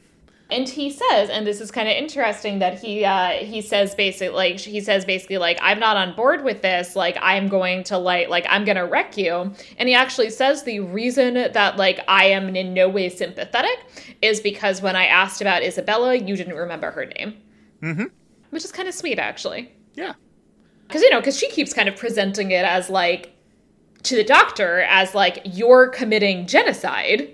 [0.50, 4.30] And he says, and this is kind of interesting that he uh, he says basically
[4.30, 6.96] like he says basically like I'm not on board with this.
[6.96, 9.52] Like I'm going to like like I'm gonna wreck you.
[9.78, 13.80] And he actually says the reason that like I am in no way sympathetic
[14.22, 17.36] is because when I asked about Isabella, you didn't remember her name.
[17.82, 18.06] Mm-hmm.
[18.52, 20.14] Which is kind of sweet actually, Yeah.
[20.88, 23.32] Because you know because she keeps kind of presenting it as like
[24.04, 27.30] to the doctor as like you're committing genocide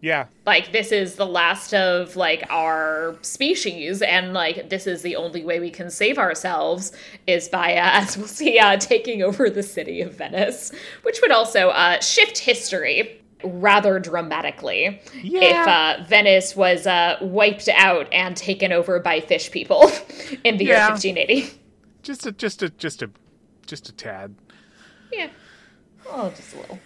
[0.00, 0.26] Yeah.
[0.46, 5.44] like this is the last of like our species and like this is the only
[5.44, 6.92] way we can save ourselves
[7.26, 10.70] is by uh, as we'll see uh, taking over the city of venice
[11.02, 15.40] which would also uh, shift history rather dramatically yeah.
[15.42, 19.90] if uh, venice was uh, wiped out and taken over by fish people
[20.44, 20.86] in the Yeah.
[20.86, 21.58] year 1580
[22.02, 23.10] Just a just a just a
[23.66, 24.34] just a tad.
[25.12, 25.28] Yeah.
[26.08, 26.80] Oh, just a little.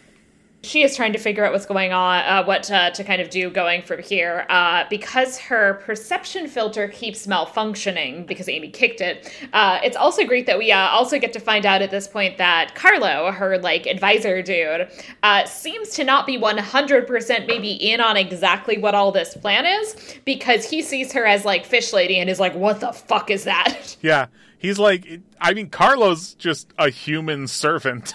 [0.63, 3.31] She is trying to figure out what's going on, uh, what uh, to kind of
[3.31, 4.47] do going from here.
[4.51, 9.33] Uh, because her perception filter keeps malfunctioning because Amy kicked it.
[9.53, 12.37] Uh, it's also great that we uh, also get to find out at this point
[12.39, 14.89] that Carlo, her like advisor dude,
[15.23, 20.19] uh, seems to not be 100% maybe in on exactly what all this plan is
[20.25, 23.45] because he sees her as like fish lady and is like, what the fuck is
[23.45, 23.97] that?
[24.03, 24.27] Yeah.
[24.59, 28.15] He's like I mean Carlo's just a human servant.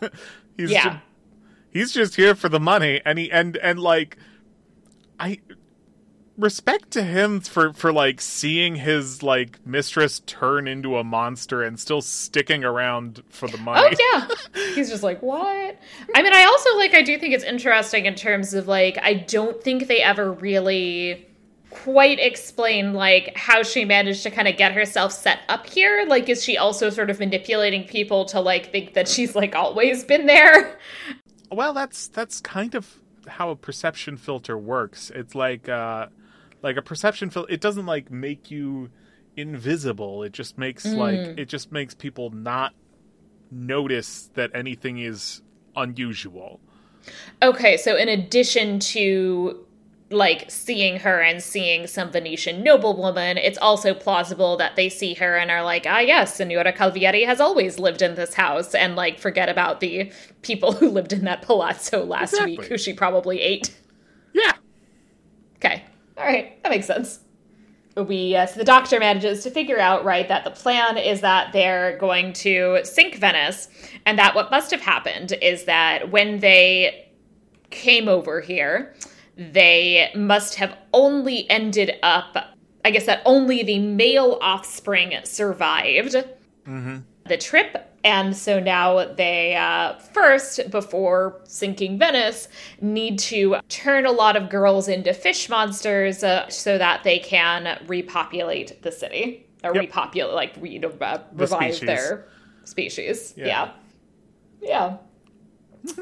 [0.56, 0.82] he's Yeah.
[0.90, 0.98] ju-
[1.70, 4.16] he's just here for the money and he and and like
[5.20, 5.38] I
[6.38, 11.78] respect to him for for like seeing his like mistress turn into a monster and
[11.78, 13.94] still sticking around for the money.
[13.94, 14.62] Oh yeah.
[14.74, 15.78] He's just like, what?
[16.14, 19.14] I mean, I also like I do think it's interesting in terms of like I
[19.14, 21.28] don't think they ever really
[21.72, 26.04] quite explain like how she managed to kind of get herself set up here.
[26.06, 30.04] Like is she also sort of manipulating people to like think that she's like always
[30.04, 30.78] been there?
[31.50, 35.10] Well, that's that's kind of how a perception filter works.
[35.14, 36.06] It's like uh
[36.62, 38.90] like a perception filter it doesn't like make you
[39.36, 40.22] invisible.
[40.22, 42.74] It just makes like it just makes people not
[43.50, 45.42] notice that anything is
[45.76, 46.60] unusual.
[47.42, 49.66] Okay, so in addition to
[50.12, 55.36] like seeing her and seeing some Venetian noblewoman, it's also plausible that they see her
[55.36, 59.18] and are like, ah, yes, Signora Calvierri has always lived in this house, and like
[59.18, 62.58] forget about the people who lived in that palazzo last Exactly.
[62.58, 63.74] week who she probably ate.
[64.32, 64.52] Yeah.
[65.56, 65.84] Okay,
[66.16, 67.20] all right, that makes sense.
[67.96, 71.52] We uh, so the doctor manages to figure out right that the plan is that
[71.52, 73.68] they're going to sink Venice,
[74.06, 77.10] and that what must have happened is that when they
[77.70, 78.94] came over here,
[79.36, 82.36] they must have only ended up.
[82.84, 86.98] I guess that only the male offspring survived mm-hmm.
[87.28, 87.88] the trip.
[88.04, 92.48] And so now they, uh, first, before sinking Venice,
[92.80, 97.80] need to turn a lot of girls into fish monsters uh, so that they can
[97.86, 99.46] repopulate the city.
[99.62, 99.82] Or Yep.
[99.82, 102.26] repopulate, like, re- uh, revive their
[102.64, 103.32] species.
[103.36, 103.46] Yeah.
[103.46, 103.70] Yeah.
[104.60, 104.96] Yeah.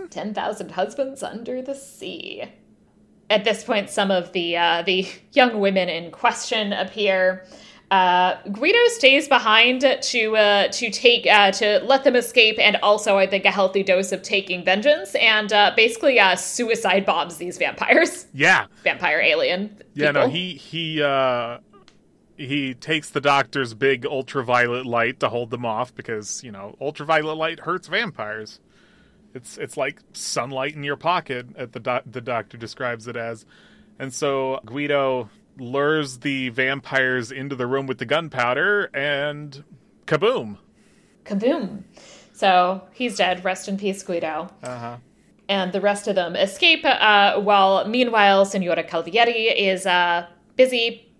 [0.09, 2.44] 10,000 husbands under the sea.
[3.31, 7.47] At this point, some of the uh, the young women in question appear.
[7.91, 13.18] Uh, Guido stays behind to uh, to take uh, to let them escape, and also
[13.18, 17.59] I think a healthy dose of taking vengeance, and uh, basically uh, suicide bombs these
[17.59, 18.66] vampires, Yeah.
[18.85, 19.76] vampire alien.
[19.95, 21.59] Yeah, no, he he uh
[22.37, 27.37] he takes the doctor's big ultraviolet light to hold them off because, you know, ultraviolet
[27.37, 28.61] light hurts vampires.
[29.35, 31.47] It's it's like sunlight in your pocket.
[31.57, 33.45] At the doc- the doctor describes it as,
[33.99, 39.64] and so Guido lures the vampires into the room with the gunpowder, and
[40.07, 40.59] kaboom!
[41.24, 41.85] Kaboom!
[42.33, 43.45] So he's dead.
[43.45, 44.51] Rest in peace, Guido.
[44.62, 44.97] Uh huh.
[45.49, 46.85] And the rest of them escape.
[46.85, 50.26] Uh, while meanwhile, Senora Calvierri is uh,
[50.57, 51.12] busy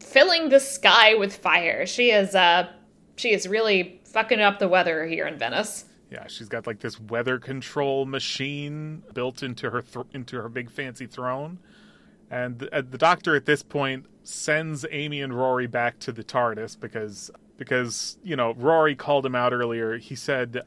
[0.00, 1.86] filling the sky with fire.
[1.86, 2.68] She is uh,
[3.16, 5.84] she is really fucking up the weather here in Venice.
[6.10, 10.70] Yeah, she's got like this weather control machine built into her th- into her big
[10.70, 11.58] fancy throne,
[12.30, 16.24] and the, uh, the doctor at this point sends Amy and Rory back to the
[16.24, 19.98] TARDIS because because you know Rory called him out earlier.
[19.98, 20.62] He said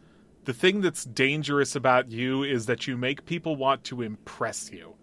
[0.45, 4.95] the thing that's dangerous about you is that you make people want to impress you.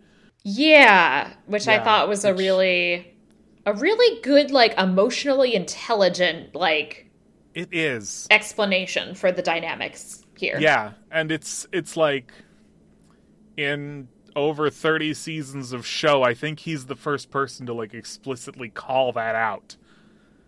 [0.43, 3.14] Yeah, which I thought was a really
[3.66, 7.11] a really good like emotionally intelligent like
[7.55, 8.30] It is.
[8.30, 10.59] explanation for the dynamics here.
[10.59, 12.32] Yeah, and it's it's like
[13.57, 18.68] in over 30 seasons of show, I think he's the first person to like explicitly
[18.68, 19.76] call that out.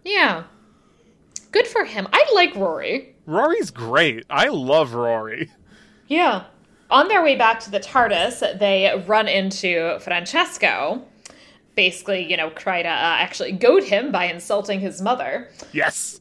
[0.04, 0.44] Yeah.
[1.50, 2.08] Good for him.
[2.12, 3.14] I like Rory.
[3.26, 4.24] Rory's great.
[4.30, 5.50] I love Rory.
[6.08, 6.44] Yeah.
[6.90, 11.02] On their way back to the TARDIS, they run into Francesco.
[11.74, 15.50] Basically, you know, try to uh, actually goad him by insulting his mother.
[15.72, 16.20] Yes.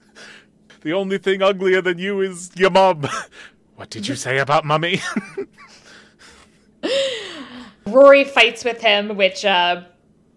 [0.82, 3.08] The only thing uglier than you is your mom.
[3.82, 5.02] What did you say about mummy?
[7.88, 9.86] Rory fights with him, which uh,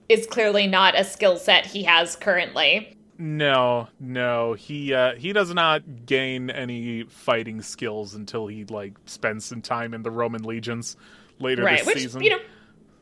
[0.08, 2.96] is clearly not a skill set he has currently.
[3.18, 4.54] no, no.
[4.54, 9.92] He uh he does not gain any fighting skills until he like spends some time
[9.92, 10.96] in the Roman legions
[11.38, 12.22] later right this which season.
[12.22, 12.38] you know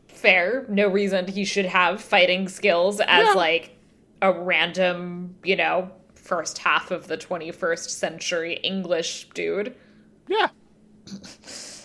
[0.08, 3.32] fair no reason he should have fighting skills as Yeah.
[3.34, 3.78] like
[4.20, 9.74] a random you know first half of the 21st century english dude
[10.32, 10.48] yeah.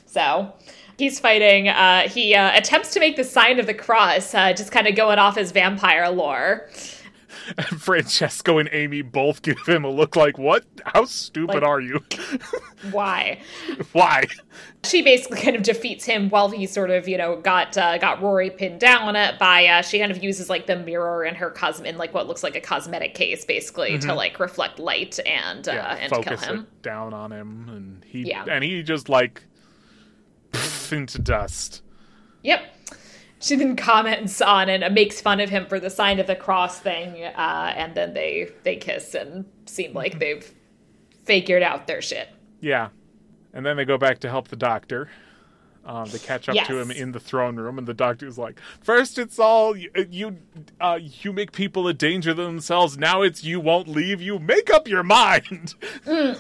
[0.02, 0.54] so
[0.98, 4.72] he's fighting uh, he uh, attempts to make the sign of the cross uh, just
[4.72, 6.70] kind of going off his vampire lore
[7.78, 10.66] Francesco and Amy both give him a look like, "What?
[10.86, 12.04] How stupid Like- are you?
[12.92, 13.40] why
[13.94, 14.26] Why?"
[14.84, 18.22] she basically kind of defeats him while he sort of you know got uh, got
[18.22, 21.50] Rory pinned down it by uh, she kind of uses like the mirror in her
[21.52, 25.68] cosm in like what looks like a cosmetic case basically to like reflect light and
[25.68, 25.78] uh, Mm-hmm.
[25.78, 26.60] Yeah, and kill him.
[26.62, 28.46] it down on him, and he Yeah.
[28.50, 29.44] and he just like
[30.52, 31.82] pff, into dust.
[32.44, 32.62] Yep.
[33.40, 36.80] She then comments on and makes fun of him for the sign of the cross
[36.80, 39.98] thing, uh, and then they they kiss and seem Mm-hmm.
[39.98, 40.54] like they've
[41.24, 42.30] figured out their shit.
[42.62, 42.90] Yeah,
[43.54, 45.10] and then they go back to help the doctor.
[45.86, 49.18] Um, they catch up to him in the throne room, and the doctor's like, first
[49.18, 50.38] it's all you, you,
[50.82, 52.98] uh, you make people a danger to themselves.
[52.98, 54.20] Now it's you won't leave.
[54.22, 55.76] You make up your mind."
[56.06, 56.36] and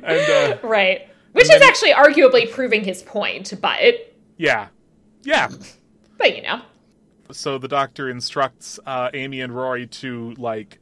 [0.00, 1.08] uh, Right.
[1.32, 4.68] Which is then- actually arguably proving his point, but yeah,
[5.22, 5.48] yeah.
[6.18, 6.62] But you know.
[7.32, 10.78] so the doctor instructs uh, Amy and Rory to like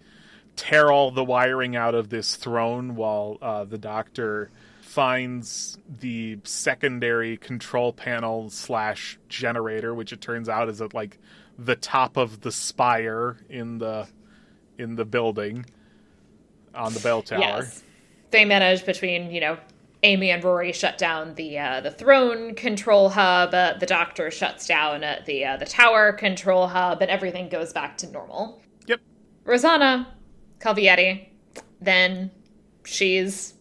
[0.56, 7.38] tear all the wiring out of this throne while uh, the doctor finds the secondary
[7.38, 11.18] control panel slash generator, which it turns out is at like
[11.58, 14.06] the top of the spire in the
[14.78, 15.64] in the building
[16.74, 17.40] on the bell tower.
[17.40, 17.82] Yes.
[18.30, 19.58] They manage between, you know,
[20.05, 23.55] Amy and Rory shut down the uh, the throne control hub.
[23.55, 27.72] Uh, the doctor shuts down uh, the uh, the tower control hub, and everything goes
[27.72, 28.61] back to normal.
[28.86, 29.00] Yep.
[29.44, 30.12] Rosanna
[30.59, 31.28] Calvierri,
[31.80, 32.30] then
[32.84, 33.55] she's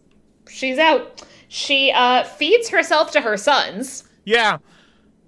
[0.49, 1.23] she's out.
[1.47, 4.05] She uh, feeds herself to her sons.
[4.25, 4.57] Yeah,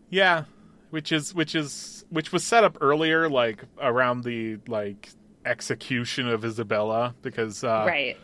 [0.10, 0.46] yeah,
[0.90, 5.10] which is which is which was set up earlier, like around the like
[5.46, 8.18] execution of Isabella, because uh, right.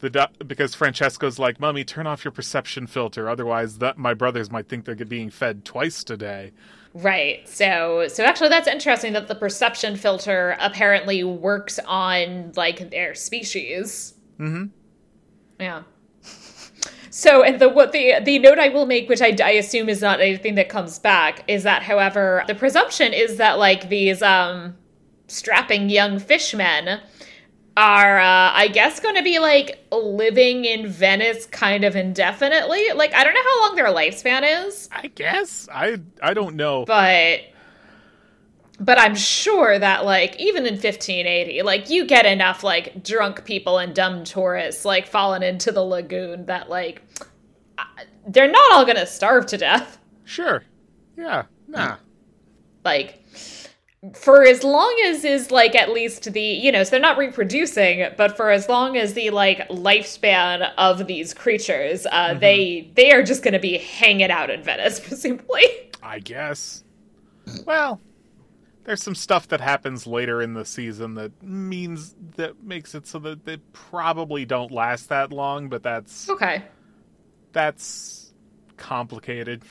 [0.00, 4.50] The do- because Francesco's like, "Mummy, turn off your perception filter, otherwise that my brothers
[4.50, 6.52] might think they're being fed twice today."
[6.94, 7.46] Right.
[7.48, 14.14] So so actually that's interesting that the perception filter apparently works on like their species.
[14.38, 14.66] Mm-hmm.
[15.60, 15.82] Yeah.
[17.10, 20.00] So and the what the the note I will make, which I, I assume is
[20.00, 24.76] not anything that comes back, is that however the presumption is that like these um
[25.26, 27.00] strapping young fishmen
[27.78, 32.90] are uh, I guess going to be like living in Venice kind of indefinitely.
[32.94, 34.88] Like I don't know how long their lifespan is.
[34.90, 36.84] I guess I I don't know.
[36.84, 37.42] but
[38.80, 43.78] but I'm sure that like even in 1580, like you get enough like drunk people
[43.78, 47.02] and dumb tourists like falling into the lagoon that like
[48.26, 49.98] they're not all gonna starve to death.
[50.24, 50.64] Sure.
[51.16, 51.44] Yeah.
[51.68, 51.96] Nah.
[52.84, 53.24] Like
[54.14, 58.06] for as long as is like at least the you know so they're not reproducing
[58.16, 62.38] but for as long as the like lifespan of these creatures uh mm-hmm.
[62.38, 65.62] they they are just going to be hanging out in venice presumably.
[66.02, 66.84] I guess.
[67.66, 68.00] Well
[68.84, 73.18] there's some stuff that happens later in the season that means that makes it so
[73.18, 76.62] that they probably don't last that long but that's okay.
[77.52, 78.32] that's
[78.76, 79.62] complicated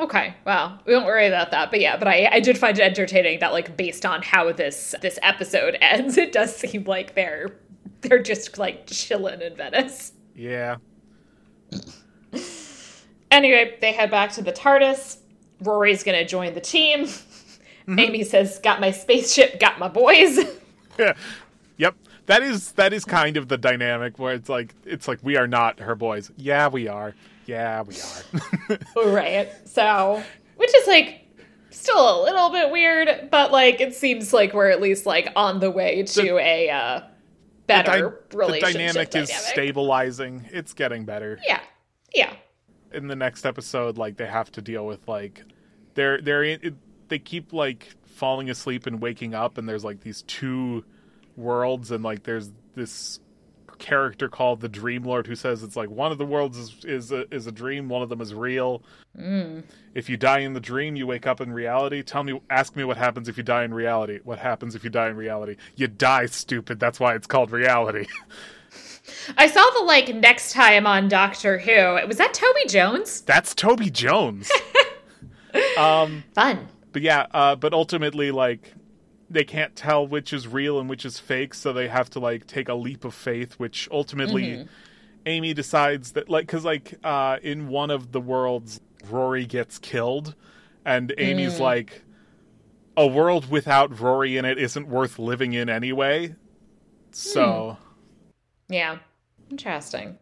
[0.00, 1.70] Okay, well, we won't worry about that.
[1.70, 4.94] But yeah, but I, I did find it entertaining that like based on how this
[5.02, 7.56] this episode ends, it does seem like they're
[8.02, 10.12] they're just like chilling in Venice.
[10.34, 10.76] Yeah.
[13.30, 15.18] anyway, they head back to the TARDIS.
[15.62, 17.00] Rory's gonna join the team.
[17.04, 17.98] Mm-hmm.
[17.98, 20.38] Amy says, "Got my spaceship, got my boys."
[20.98, 21.14] yeah.
[21.78, 21.96] Yep.
[22.26, 25.48] That is that is kind of the dynamic where it's like it's like we are
[25.48, 26.30] not her boys.
[26.36, 27.14] Yeah, we are
[27.48, 29.06] yeah, we are.
[29.10, 29.50] right.
[29.66, 30.22] So,
[30.56, 31.26] which is like
[31.70, 35.58] still a little bit weird, but like it seems like we're at least like on
[35.58, 37.00] the way to the, a uh,
[37.66, 38.66] better the di- relationship.
[38.66, 40.44] The dynamic, dynamic is stabilizing.
[40.52, 41.40] It's getting better.
[41.46, 41.60] Yeah.
[42.14, 42.34] Yeah.
[42.92, 45.42] In the next episode, like they have to deal with like
[45.94, 46.76] they're they're in,
[47.08, 50.84] they keep like falling asleep and waking up, and there's like these two
[51.34, 53.20] worlds, and like there's this
[53.78, 57.12] character called the Dream Lord who says it's like one of the worlds is is
[57.12, 58.82] a, is a dream, one of them is real.
[59.18, 59.64] Mm.
[59.94, 62.02] If you die in the dream, you wake up in reality.
[62.02, 64.20] Tell me, ask me what happens if you die in reality.
[64.22, 65.56] What happens if you die in reality?
[65.76, 66.78] You die, stupid.
[66.78, 68.06] That's why it's called reality.
[69.36, 72.06] I saw the like next time on Doctor Who.
[72.06, 73.20] Was that Toby Jones?
[73.26, 74.50] That's Toby Jones.
[75.78, 76.68] um, Fun.
[76.92, 78.74] But yeah, uh, but ultimately, like
[79.30, 82.46] they can't tell which is real and which is fake, so they have to like
[82.46, 84.68] take a leap of faith, which ultimately mm-hmm.
[85.26, 90.34] Amy decides that like because like uh, in one of the worlds Rory gets killed,
[90.84, 91.60] and Amy's mm.
[91.60, 92.02] like,
[92.96, 96.34] a world without Rory in it isn't worth living in anyway.
[97.12, 97.76] So, mm.
[98.68, 98.98] yeah,
[99.50, 100.18] interesting.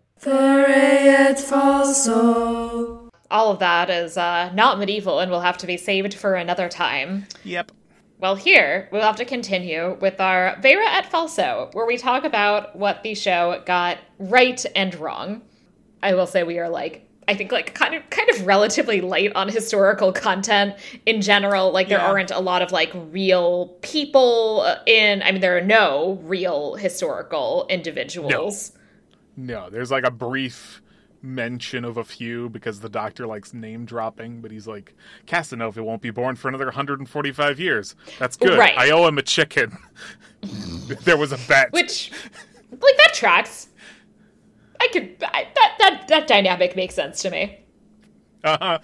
[3.30, 6.68] All of that is uh, not medieval and will have to be saved for another
[6.68, 7.26] time.
[7.44, 7.72] Yep.
[8.18, 12.74] Well, here we'll have to continue with our Vera et Falso, where we talk about
[12.76, 15.42] what the show got right and wrong.
[16.02, 19.32] I will say we are like I think like kind of kind of relatively light
[19.34, 21.72] on historical content in general.
[21.72, 22.06] Like there yeah.
[22.06, 25.22] aren't a lot of like real people uh, in.
[25.22, 28.72] I mean, there are no real historical individuals.
[29.36, 30.80] No, no there's like a brief
[31.22, 34.94] mention of a few because the doctor likes name dropping, but he's like,
[35.26, 37.94] Casanova won't be born for another 145 years.
[38.18, 38.58] That's good.
[38.58, 38.76] Right.
[38.76, 39.76] I owe him a chicken.
[41.04, 41.72] there was a bet.
[41.72, 42.10] Which,
[42.70, 43.68] like, that tracks.
[44.80, 47.64] I could, I, that, that, that dynamic makes sense to me.
[48.44, 48.78] Uh-huh.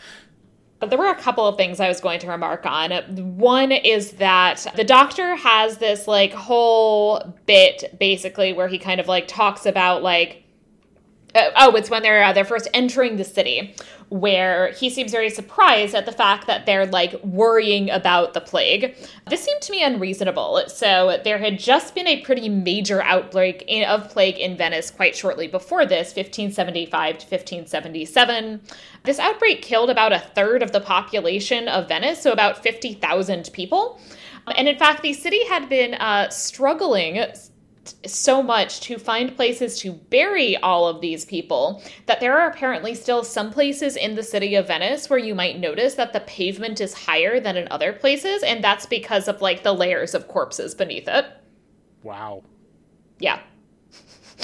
[0.83, 2.91] But there were a couple of things I was going to remark on.
[3.39, 9.07] One is that the doctor has this like whole bit basically where he kind of
[9.07, 10.42] like talks about like
[11.35, 13.75] uh, oh, it's when they're uh, they're first entering the city,
[14.09, 18.95] where he seems very surprised at the fact that they're like worrying about the plague.
[19.29, 20.65] This seemed to me unreasonable.
[20.69, 25.17] So there had just been a pretty major outbreak in, of plague in Venice quite
[25.17, 28.61] shortly before this, 1575 to 1577.
[29.05, 34.01] This outbreak killed about a third of the population of Venice, so about 50,000 people.
[34.57, 37.25] And in fact, the city had been uh, struggling
[38.07, 42.95] so much to find places to bury all of these people that there are apparently
[42.95, 46.81] still some places in the city of Venice where you might notice that the pavement
[46.81, 50.75] is higher than in other places, and that's because of like the layers of corpses
[50.75, 51.27] beneath it.
[52.03, 52.45] Wow.
[53.19, 53.41] Yeah.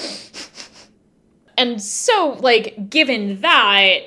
[1.58, 3.98] and so, like, given that,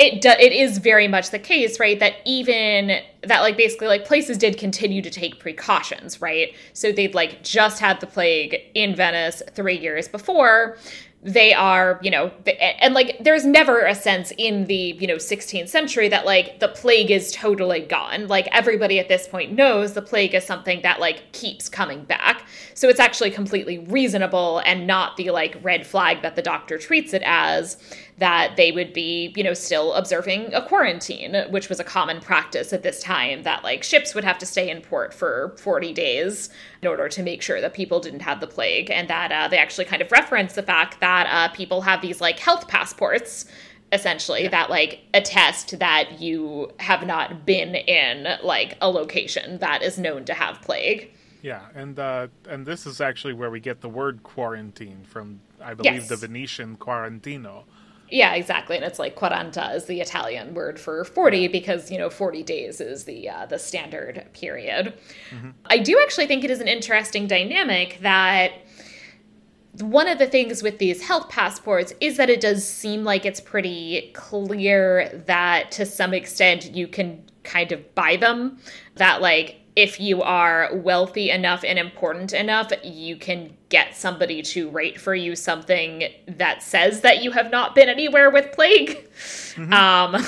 [0.00, 2.00] it do, it is very much the case, right?
[2.00, 6.54] That even that like basically like places did continue to take precautions, right?
[6.72, 10.78] So they'd like just had the plague in Venice 3 years before
[11.22, 12.32] they are, you know,
[12.80, 16.68] and like there's never a sense in the, you know, 16th century that like the
[16.68, 18.26] plague is totally gone.
[18.26, 22.46] Like everybody at this point knows the plague is something that like keeps coming back.
[22.72, 27.12] So it's actually completely reasonable and not the like red flag that the doctor treats
[27.12, 27.76] it as
[28.20, 32.72] that they would be, you know, still observing a quarantine, which was a common practice
[32.72, 36.50] at this time that like ships would have to stay in port for 40 days
[36.82, 39.56] in order to make sure that people didn't have the plague and that uh, they
[39.56, 43.46] actually kind of reference the fact that uh, people have these like health passports
[43.90, 44.50] essentially yeah.
[44.50, 50.26] that like attest that you have not been in like a location that is known
[50.26, 51.10] to have plague.
[51.42, 55.40] Yeah, and uh, and this is actually where we get the word quarantine from.
[55.58, 56.08] I believe yes.
[56.08, 57.64] the Venetian quarantino.
[58.10, 58.76] Yeah, exactly.
[58.76, 62.80] And it's like quaranta is the Italian word for 40 because, you know, 40 days
[62.80, 64.94] is the uh, the standard period.
[65.30, 65.50] Mm-hmm.
[65.66, 68.52] I do actually think it is an interesting dynamic that
[69.78, 73.40] one of the things with these health passports is that it does seem like it's
[73.40, 78.58] pretty clear that to some extent you can kind of buy them
[78.96, 84.68] that like if you are wealthy enough and important enough, you can get somebody to
[84.68, 89.08] write for you something that says that you have not been anywhere with plague.
[89.54, 89.72] Mm-hmm.
[89.72, 90.22] Um,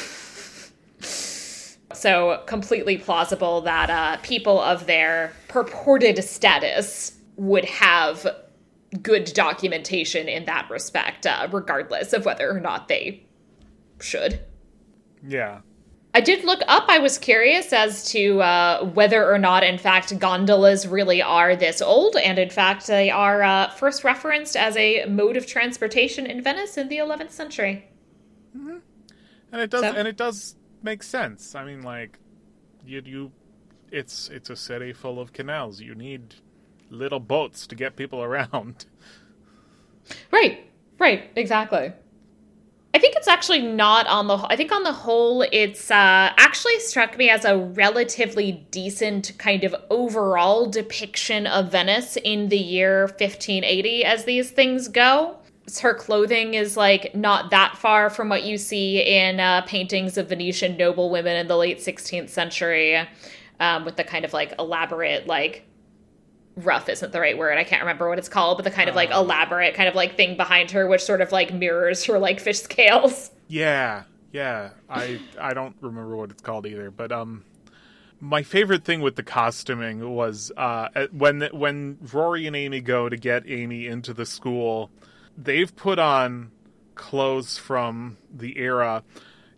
[1.94, 8.26] so, completely plausible that uh, people of their purported status would have
[9.02, 13.24] good documentation in that respect, uh, regardless of whether or not they
[14.00, 14.40] should.
[15.26, 15.60] Yeah.
[16.14, 16.84] I did look up.
[16.88, 21.80] I was curious as to uh, whether or not, in fact, gondolas really are this
[21.80, 26.42] old, and in fact, they are uh, first referenced as a mode of transportation in
[26.42, 27.88] Venice in the 11th century.
[28.56, 28.78] Mm-hmm.
[29.52, 29.92] And it does, so?
[29.92, 31.54] and it does make sense.
[31.54, 32.18] I mean, like,
[32.84, 33.32] you, you,
[33.90, 35.80] it's it's a city full of canals.
[35.80, 36.34] You need
[36.90, 38.84] little boats to get people around.
[40.30, 40.66] Right.
[40.98, 41.30] Right.
[41.36, 41.92] Exactly.
[42.94, 44.36] I think it's actually not on the.
[44.36, 49.64] I think on the whole, it's uh, actually struck me as a relatively decent kind
[49.64, 55.38] of overall depiction of Venice in the year 1580, as these things go.
[55.80, 60.28] Her clothing is like not that far from what you see in uh, paintings of
[60.28, 63.08] Venetian noblewomen in the late 16th century,
[63.58, 65.64] um, with the kind of like elaborate like
[66.56, 67.58] ruff isn't the right word.
[67.58, 69.94] I can't remember what it's called, but the kind of like um, elaborate kind of
[69.94, 73.30] like thing behind her, which sort of like mirrors her like fish scales.
[73.48, 74.70] Yeah, yeah.
[74.88, 77.44] I I don't remember what it's called either, but um,
[78.20, 83.16] my favorite thing with the costuming was uh when when Rory and Amy go to
[83.16, 84.90] get Amy into the school,
[85.36, 86.50] they've put on
[86.94, 89.02] clothes from the era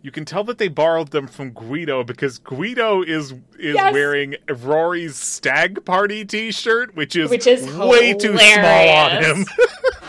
[0.05, 3.91] you can tell that they borrowed them from Guido because Guido is is yes.
[3.91, 8.21] wearing Rory's stag party T-shirt, which is which is way hilarious.
[8.21, 9.45] too small on him.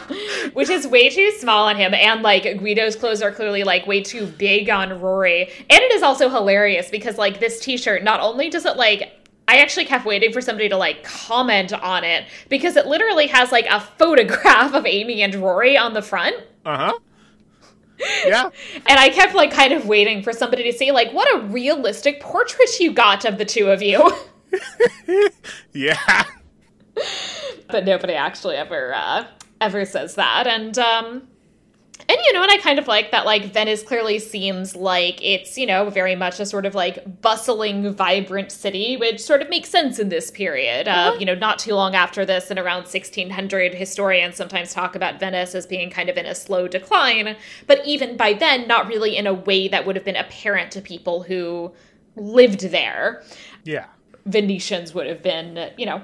[0.52, 4.02] which is way too small on him, and like Guido's clothes are clearly like way
[4.02, 5.44] too big on Rory.
[5.70, 9.18] And it is also hilarious because like this T-shirt, not only does it like
[9.48, 13.50] I actually kept waiting for somebody to like comment on it because it literally has
[13.50, 16.36] like a photograph of Amy and Rory on the front.
[16.66, 16.98] Uh huh
[18.26, 18.50] yeah.
[18.86, 22.20] and I kept like kind of waiting for somebody to say like, "What a realistic
[22.20, 24.10] portrait you got of the two of you."
[25.72, 26.24] yeah.
[27.68, 29.26] But nobody actually ever uh,
[29.60, 31.28] ever says that, and um,
[32.08, 35.58] and you know, and I kind of like that, like, Venice clearly seems like it's,
[35.58, 39.70] you know, very much a sort of like bustling, vibrant city, which sort of makes
[39.70, 40.86] sense in this period.
[40.86, 41.20] Uh, mm-hmm.
[41.20, 45.54] you know, not too long after this, in around 1600, historians sometimes talk about Venice
[45.54, 47.36] as being kind of in a slow decline.
[47.66, 50.80] But even by then, not really in a way that would have been apparent to
[50.80, 51.72] people who
[52.14, 53.24] lived there.
[53.64, 53.86] Yeah.
[54.26, 56.02] Venetians would have been, you know,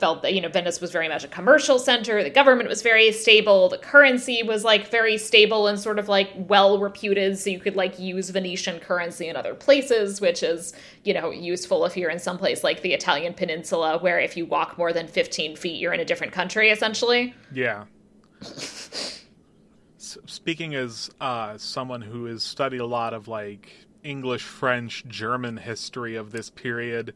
[0.00, 2.22] felt that you know Venice was very much a commercial center.
[2.22, 3.68] The government was very stable.
[3.68, 7.76] The currency was like very stable and sort of like well reputed, so you could
[7.76, 10.72] like use Venetian currency in other places, which is
[11.04, 14.46] you know useful if you're in some place like the Italian peninsula, where if you
[14.46, 17.34] walk more than 15 feet, you're in a different country essentially.
[17.52, 17.84] Yeah.
[19.98, 23.70] Speaking as uh, someone who has studied a lot of like
[24.02, 27.14] English, French, German history of this period,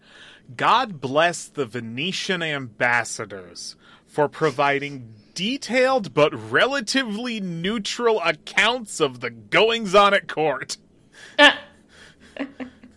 [0.56, 3.76] God bless the Venetian ambassadors
[4.06, 10.76] for providing detailed but relatively neutral accounts of the goings on at court.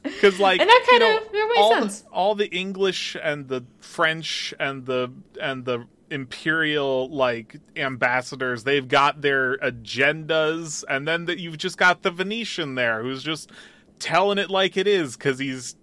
[0.04, 2.02] Because, like, and that kind you know, of all sense.
[2.02, 8.88] The, all the English and the French and the and the imperial like ambassadors they've
[8.88, 13.52] got their agendas and then that you've just got the venetian there who's just
[14.00, 15.76] telling it like it is because he's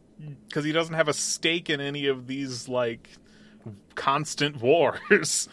[0.49, 3.09] because he doesn't have a stake in any of these like
[3.95, 5.49] constant wars.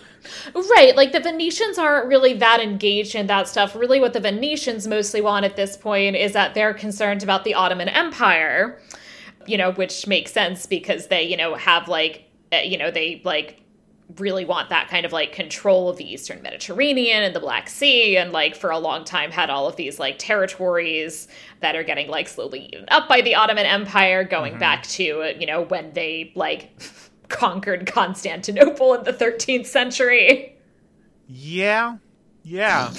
[0.53, 3.75] Right, like the Venetians aren't really that engaged in that stuff.
[3.75, 7.53] Really, what the Venetians mostly want at this point is that they're concerned about the
[7.53, 8.79] Ottoman Empire,
[9.47, 13.21] you know, which makes sense because they, you know, have like, eh, you know, they
[13.23, 13.61] like
[14.17, 18.17] really want that kind of like control of the eastern mediterranean and the black sea
[18.17, 21.27] and like for a long time had all of these like territories
[21.59, 24.59] that are getting like slowly eaten up by the ottoman empire going mm-hmm.
[24.59, 26.71] back to you know when they like
[27.29, 30.55] conquered constantinople in the 13th century
[31.27, 31.97] yeah
[32.43, 32.91] yeah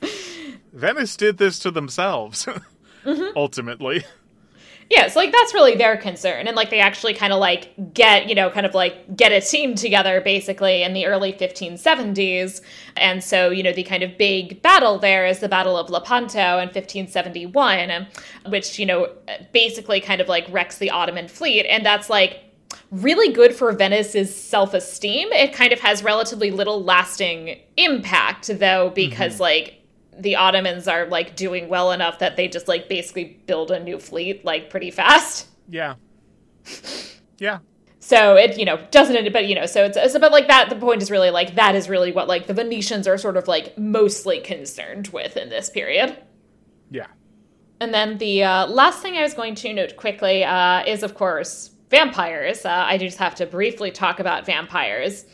[0.72, 2.46] venice did this to themselves
[3.04, 3.36] mm-hmm.
[3.36, 4.04] ultimately
[4.90, 6.46] Yeah, so like that's really their concern.
[6.46, 9.40] And like they actually kind of like get, you know, kind of like get a
[9.40, 12.60] team together basically in the early 1570s.
[12.96, 16.58] And so, you know, the kind of big battle there is the Battle of Lepanto
[16.58, 18.06] in 1571,
[18.48, 19.10] which, you know,
[19.52, 21.66] basically kind of like wrecks the Ottoman fleet.
[21.66, 22.40] And that's like
[22.90, 25.32] really good for Venice's self esteem.
[25.32, 29.42] It kind of has relatively little lasting impact, though, because mm-hmm.
[29.42, 29.83] like
[30.18, 33.98] the Ottomans are like doing well enough that they just like basically build a new
[33.98, 35.48] fleet like pretty fast.
[35.68, 35.94] Yeah.
[37.38, 37.58] Yeah.
[38.00, 40.68] So it, you know, doesn't, but you know, so it's, it's about like that.
[40.68, 43.48] The point is really like that is really what like the Venetians are sort of
[43.48, 46.16] like mostly concerned with in this period.
[46.90, 47.06] Yeah.
[47.80, 51.14] And then the uh, last thing I was going to note quickly uh, is, of
[51.14, 52.64] course, vampires.
[52.64, 55.24] Uh, I just have to briefly talk about vampires.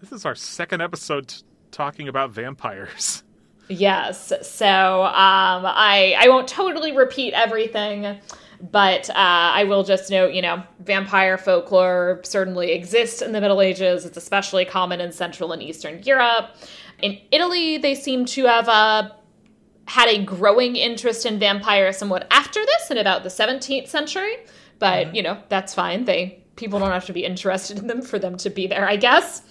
[0.00, 3.22] This is our second episode t- talking about vampires.
[3.68, 4.32] Yes.
[4.42, 8.18] So um, I I won't totally repeat everything,
[8.60, 13.60] but uh, I will just note, you know, vampire folklore certainly exists in the Middle
[13.60, 14.04] Ages.
[14.04, 16.50] It's especially common in Central and Eastern Europe.
[17.02, 19.10] In Italy, they seem to have uh,
[19.86, 24.36] had a growing interest in vampires somewhat after this, in about the 17th century.
[24.78, 25.16] But mm-hmm.
[25.16, 26.04] you know, that's fine.
[26.04, 28.96] They people don't have to be interested in them for them to be there, I
[28.96, 29.42] guess.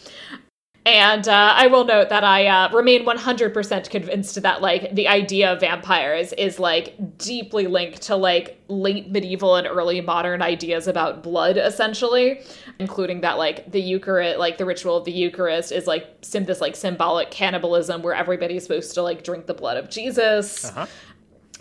[0.86, 5.52] And uh, I will note that I uh, remain 100% convinced that, like, the idea
[5.52, 11.24] of vampires is, like, deeply linked to, like, late medieval and early modern ideas about
[11.24, 12.42] blood, essentially,
[12.78, 16.62] including that, like, the Eucharist, like, the ritual of the Eucharist is, like, sim- this,
[16.62, 20.66] like, symbolic cannibalism where everybody's supposed to, like, drink the blood of Jesus.
[20.66, 20.86] Uh-huh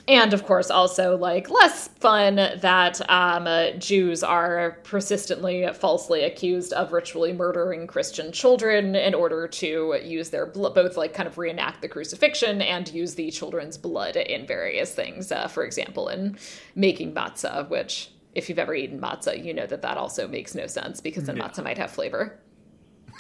[0.06, 6.72] and of course also like less fun that um, uh, jews are persistently falsely accused
[6.72, 11.38] of ritually murdering christian children in order to use their bl- both like kind of
[11.38, 16.36] reenact the crucifixion and use the children's blood in various things uh, for example in
[16.74, 20.66] making matzah which if you've ever eaten matzah you know that that also makes no
[20.66, 21.48] sense because then yeah.
[21.48, 22.38] matzah might have flavor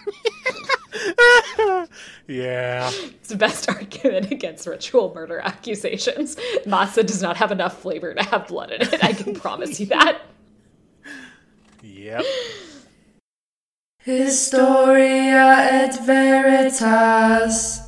[2.28, 2.90] yeah.
[2.92, 6.36] It's the best argument against ritual murder accusations.
[6.66, 9.04] Matzah does not have enough flavor to have blood in it.
[9.04, 10.22] I can promise you that.
[11.82, 12.24] Yep.
[13.98, 17.83] Historia et Veritas.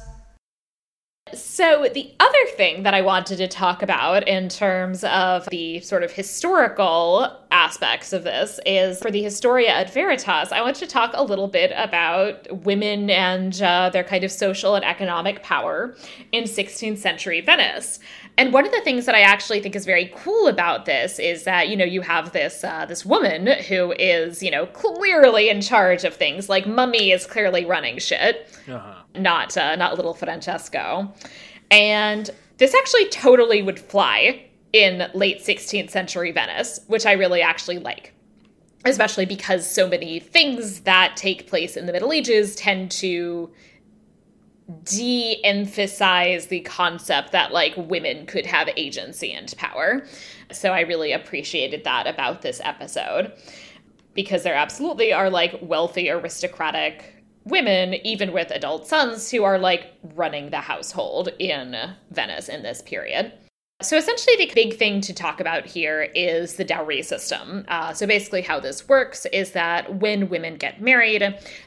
[1.36, 6.02] So, the other thing that I wanted to talk about in terms of the sort
[6.02, 11.10] of historical aspects of this is for the Historia et Veritas, I want to talk
[11.14, 15.94] a little bit about women and uh, their kind of social and economic power
[16.32, 17.98] in 16th century Venice.
[18.38, 21.44] And one of the things that I actually think is very cool about this is
[21.44, 25.60] that you know you have this uh, this woman who is you know clearly in
[25.62, 26.48] charge of things.
[26.48, 28.94] Like Mummy is clearly running shit, uh-huh.
[29.14, 31.12] not uh, not little Francesco,
[31.70, 37.78] and this actually totally would fly in late 16th century Venice, which I really actually
[37.78, 38.12] like.
[38.84, 43.50] Especially because so many things that take place in the Middle Ages tend to
[44.82, 50.04] de emphasize the concept that like women could have agency and power.
[50.52, 53.32] So I really appreciated that about this episode
[54.14, 59.92] because there absolutely are like wealthy aristocratic women, even with adult sons, who are like
[60.14, 61.76] running the household in
[62.10, 63.32] Venice in this period.
[63.82, 67.66] So, essentially, the big thing to talk about here is the dowry system.
[67.68, 71.22] Uh, so, basically, how this works is that when women get married,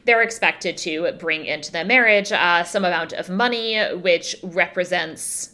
[0.05, 5.51] they're expected to bring into the marriage uh, some amount of money, which represents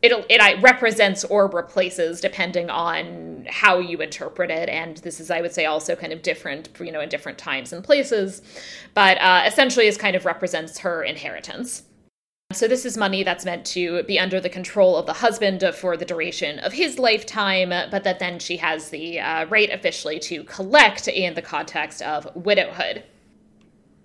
[0.00, 4.68] it, it represents or replaces depending on how you interpret it.
[4.68, 7.72] And this is i would say also kind of different you know in different times
[7.72, 8.40] and places.
[8.94, 11.82] But uh, essentially is kind of represents her inheritance
[12.50, 15.98] so, this is money that's meant to be under the control of the husband for
[15.98, 20.44] the duration of his lifetime, but that then she has the uh, right officially to
[20.44, 23.04] collect in the context of widowhood.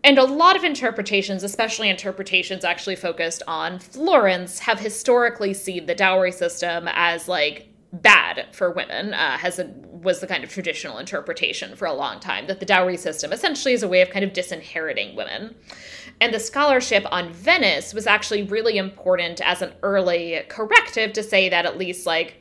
[0.04, 5.96] And a lot of interpretations, especially interpretations actually focused on Florence, have historically seen the
[5.96, 10.98] dowry system as like bad for women uh, has a, was the kind of traditional
[10.98, 14.26] interpretation for a long time that the dowry system essentially is a way of kind
[14.26, 15.56] of disinheriting women
[16.22, 21.50] and the scholarship on venice was actually really important as an early corrective to say
[21.50, 22.40] that at least like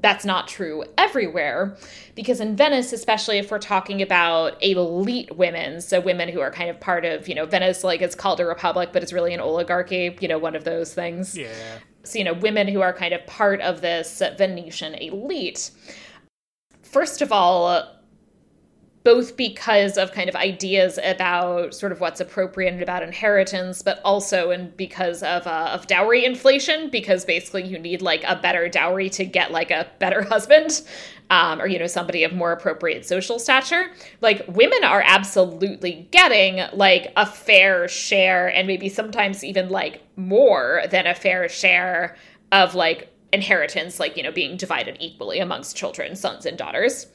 [0.00, 1.76] that's not true everywhere.
[2.14, 6.70] Because in venice especially if we're talking about elite women so women who are kind
[6.70, 9.40] of part of you know venice like it's called a republic but it's really an
[9.40, 11.36] oligarchy you know one of those things.
[11.36, 11.48] Yeah.
[12.04, 15.70] So, you know, women who are kind of part of this Venetian elite.
[16.82, 17.86] First of all,
[19.08, 24.02] both because of kind of ideas about sort of what's appropriate and about inheritance, but
[24.04, 28.68] also and because of uh, of dowry inflation, because basically you need like a better
[28.68, 30.82] dowry to get like a better husband.
[31.30, 33.90] Um, or you know somebody of more appropriate social stature
[34.22, 40.84] like women are absolutely getting like a fair share and maybe sometimes even like more
[40.90, 42.16] than a fair share
[42.50, 47.06] of like inheritance like you know being divided equally amongst children sons and daughters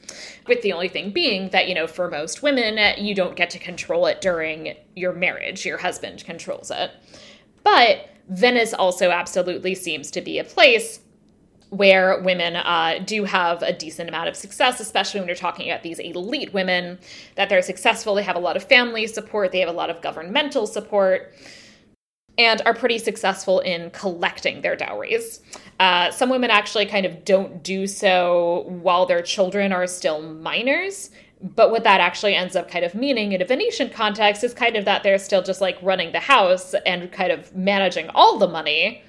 [0.46, 3.58] with the only thing being that you know for most women you don't get to
[3.58, 5.64] control it during your marriage.
[5.66, 6.90] Your husband controls it.
[7.62, 11.00] But venice also absolutely seems to be a place
[11.70, 15.82] where women uh, do have a decent amount of success, especially when you're talking about
[15.82, 16.98] these elite women,
[17.34, 20.00] that they're successful, they have a lot of family support, they have a lot of
[20.00, 21.34] governmental support
[22.38, 25.40] and are pretty successful in collecting their dowries.
[25.78, 31.10] Uh, some women actually kind of don't do so while their children are still minors.
[31.40, 34.76] But what that actually ends up kind of meaning in a Venetian context is kind
[34.76, 38.48] of that they're still just like running the house and kind of managing all the
[38.48, 39.02] money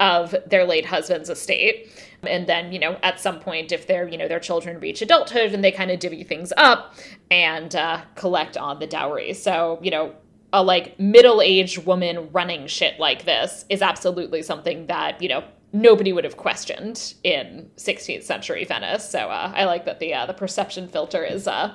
[0.00, 1.90] of their late husband's estate.
[2.22, 5.52] And then, you know, at some point, if their, you know, their children reach adulthood
[5.52, 6.94] and they kind of divvy things up
[7.30, 9.34] and uh, collect on the dowry.
[9.34, 10.14] So, you know,
[10.52, 15.42] a like middle-aged woman running shit like this is absolutely something that you know
[15.72, 19.08] nobody would have questioned in 16th century Venice.
[19.08, 21.74] So uh, I like that the uh, the perception filter is uh,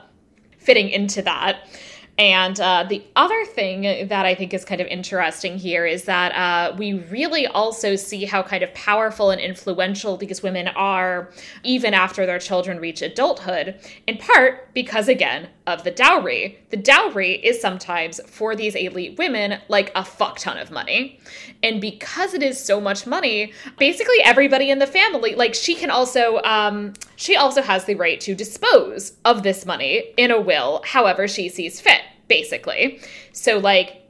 [0.60, 1.68] fitting into that.
[2.18, 6.32] And uh, the other thing that I think is kind of interesting here is that
[6.32, 11.30] uh, we really also see how kind of powerful and influential these women are
[11.64, 16.58] even after their children reach adulthood, in part because, again, of the dowry.
[16.70, 21.20] The dowry is sometimes for these elite women like a fuck ton of money.
[21.62, 25.92] And because it is so much money, basically everybody in the family, like she can
[25.92, 30.82] also, um, she also has the right to dispose of this money in a will
[30.86, 33.02] however she sees fit, basically.
[33.32, 34.04] So, like,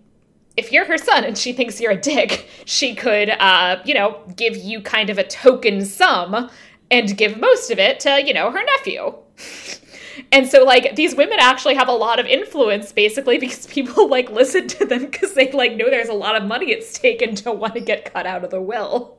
[0.56, 4.22] if you're her son and she thinks you're a dick, she could, uh, you know,
[4.36, 6.50] give you kind of a token sum
[6.90, 9.14] and give most of it to, you know, her nephew.
[10.32, 14.30] And so like these women actually have a lot of influence basically because people like
[14.30, 17.42] listen to them because they like know there's a lot of money at stake and
[17.44, 19.18] don't want to get cut out of the will.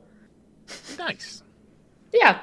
[0.97, 1.43] Nice.
[2.13, 2.41] Yeah.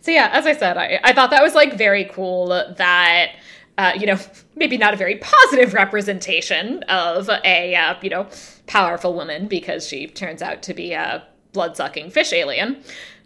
[0.00, 3.36] So yeah, as I said, I, I thought that was like very cool that
[3.80, 4.18] uh, you know,
[4.56, 8.28] maybe not a very positive representation of a, uh, you know,
[8.66, 12.82] powerful woman because she turns out to be a blood sucking fish alien.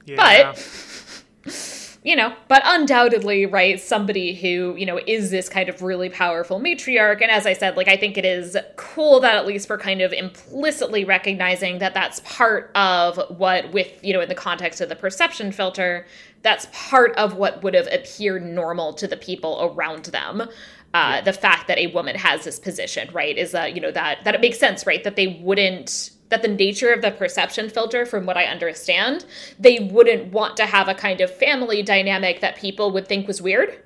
[0.07, 0.53] Yeah.
[0.55, 1.45] But
[2.05, 6.61] you know, but undoubtedly, right, somebody who, you know, is this kind of really powerful
[6.61, 7.21] matriarch.
[7.23, 10.03] And as I said, like, I think it is cool that at least we're kind
[10.03, 14.91] of implicitly recognizing that that's part of what, with, you know, in the context of
[14.91, 16.07] the perception filter,
[16.45, 20.43] that's part of what would have appeared normal to the people around them.
[20.43, 20.47] Uh,
[20.93, 21.21] yeah.
[21.23, 24.37] The fact that a woman has this position, right, is that, you know, that, that
[24.37, 28.27] it makes sense, right, that they wouldn't that the nature of the perception filter, from
[28.27, 29.25] what I understand,
[29.59, 33.43] they wouldn't want to have a kind of family dynamic that people would think was
[33.43, 33.83] weird.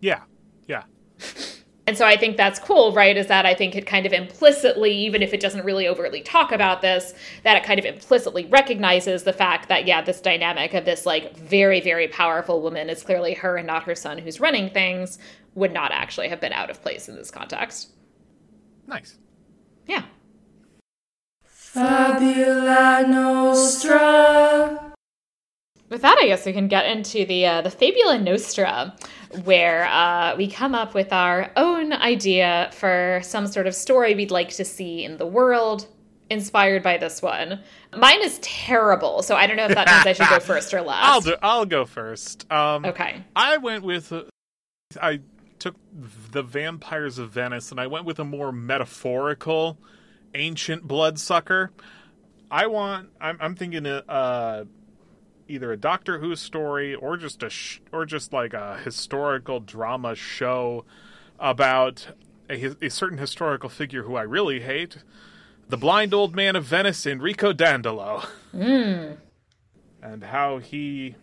[0.00, 0.20] Yeah.
[0.66, 0.84] Yeah.
[1.88, 3.16] And so I think that's cool, right?
[3.16, 6.52] Is that I think it kind of implicitly, even if it doesn't really overtly talk
[6.52, 7.14] about this,
[7.44, 11.34] that it kind of implicitly recognizes the fact that, yeah, this dynamic of this like
[11.34, 15.18] very, very powerful woman is clearly her and not her son who's running things
[15.54, 17.88] would not actually have been out of place in this context.
[18.86, 19.16] Nice.
[19.86, 20.02] Yeah.
[21.46, 24.87] Fabula Nostra.
[25.88, 28.94] With that, I guess we can get into the uh, the Fabula Nostra,
[29.44, 34.30] where uh, we come up with our own idea for some sort of story we'd
[34.30, 35.86] like to see in the world,
[36.28, 37.60] inspired by this one.
[37.96, 40.82] Mine is terrible, so I don't know if that means I should go first or
[40.82, 41.06] last.
[41.06, 41.36] I'll do.
[41.42, 42.50] I'll go first.
[42.52, 43.24] Um, okay.
[43.34, 44.12] I went with.
[44.12, 44.24] Uh,
[45.00, 45.20] I
[45.58, 45.76] took
[46.32, 49.78] the Vampires of Venice, and I went with a more metaphorical
[50.34, 51.70] ancient bloodsucker.
[52.50, 53.08] I want.
[53.20, 54.64] I'm, I'm thinking uh,
[55.48, 60.14] either a Doctor Who story or just a sh- or just like a historical drama
[60.14, 60.84] show
[61.38, 62.08] about
[62.50, 64.98] a, a certain historical figure who I really hate,
[65.68, 68.24] the blind old man of Venice, Enrico Dandolo,
[68.54, 69.16] mm.
[70.02, 71.14] and how he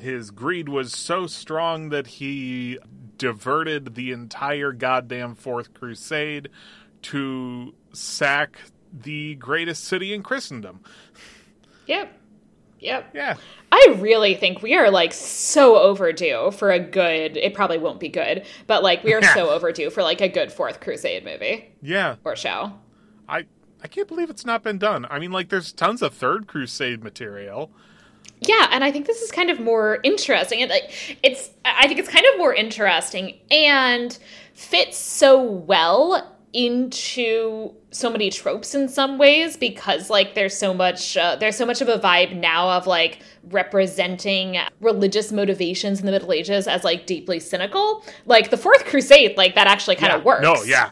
[0.00, 2.78] his greed was so strong that he
[3.16, 6.48] diverted the entire goddamn Fourth Crusade
[7.02, 8.58] to sack
[8.92, 10.80] the greatest city in Christendom.
[11.86, 12.12] Yep.
[12.84, 13.10] Yep.
[13.14, 13.36] Yeah.
[13.72, 18.08] I really think we are like so overdue for a good it probably won't be
[18.08, 21.72] good, but like we are so overdue for like a good fourth crusade movie.
[21.82, 22.16] Yeah.
[22.24, 22.72] Or show.
[23.28, 23.46] I
[23.82, 25.06] I can't believe it's not been done.
[25.10, 27.70] I mean like there's tons of third crusade material.
[28.40, 30.60] Yeah, and I think this is kind of more interesting.
[30.62, 34.16] And like it's I think it's kind of more interesting and
[34.52, 41.16] fits so well into so many tropes in some ways because like there's so much
[41.16, 46.12] uh, there's so much of a vibe now of like representing religious motivations in the
[46.12, 50.20] middle ages as like deeply cynical like the fourth crusade like that actually kind of
[50.20, 50.24] Yeah.
[50.24, 50.90] works No, yeah.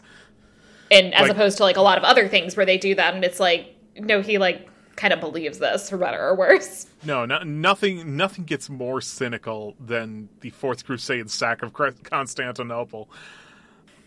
[0.91, 3.13] and as Like- opposed to like a lot of other things where they do that
[3.15, 7.25] and it's like no he like kind of believes this for better or worse No,
[7.25, 8.15] no, nothing.
[8.15, 13.09] Nothing gets more cynical than the Fourth Crusade sack of Constantinople.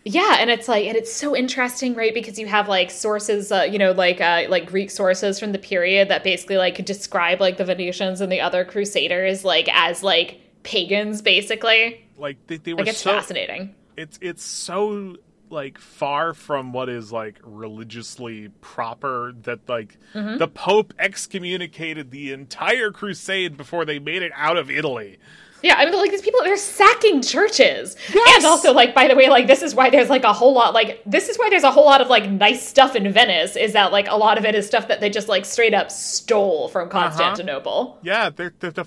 [0.09, 2.13] Yeah, and it's like, and it's so interesting, right?
[2.13, 5.59] Because you have like sources, uh, you know, like uh, like Greek sources from the
[5.59, 10.39] period that basically like describe like the Venetians and the other Crusaders like as like
[10.63, 12.05] pagans, basically.
[12.17, 13.11] Like they, they were Like it's so.
[13.11, 13.75] fascinating.
[13.97, 15.17] It's it's so
[15.49, 20.37] like far from what is like religiously proper that like Mm-hmm.
[20.37, 25.19] the Pope excommunicated the entire crusade before they made it out of Italy.
[25.63, 28.37] Yeah, I mean, like these people, they're sacking churches, Yes!
[28.37, 30.73] and also like by the way, like this is why there's like a whole lot,
[30.73, 33.55] like this is why there's a whole lot of like nice stuff in Venice.
[33.55, 35.89] Is that like a lot of it is stuff that they just like straight up
[35.91, 36.99] stole from Uh-huh.
[37.07, 37.97] Constantinople.
[38.03, 38.85] Yeah, they're, they're the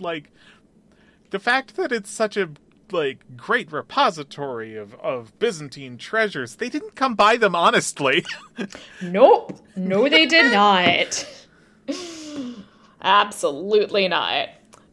[0.00, 0.30] like
[1.30, 2.48] the fact that it's such a
[2.92, 6.54] like great repository of of Byzantine treasures.
[6.56, 8.24] They didn't come by them honestly.
[9.02, 9.60] Nope.
[9.76, 11.26] No, they did not.
[13.02, 14.48] Absolutely not.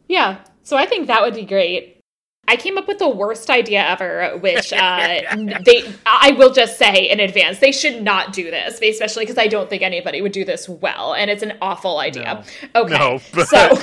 [0.08, 0.40] Yeah.
[0.64, 2.00] So I think that would be great.
[2.46, 5.22] I came up with the worst idea ever, which uh,
[5.64, 5.90] they.
[6.04, 9.70] I will just say in advance, they should not do this, especially because I don't
[9.70, 12.44] think anybody would do this well, and it's an awful idea.
[12.74, 13.58] Okay, no, but so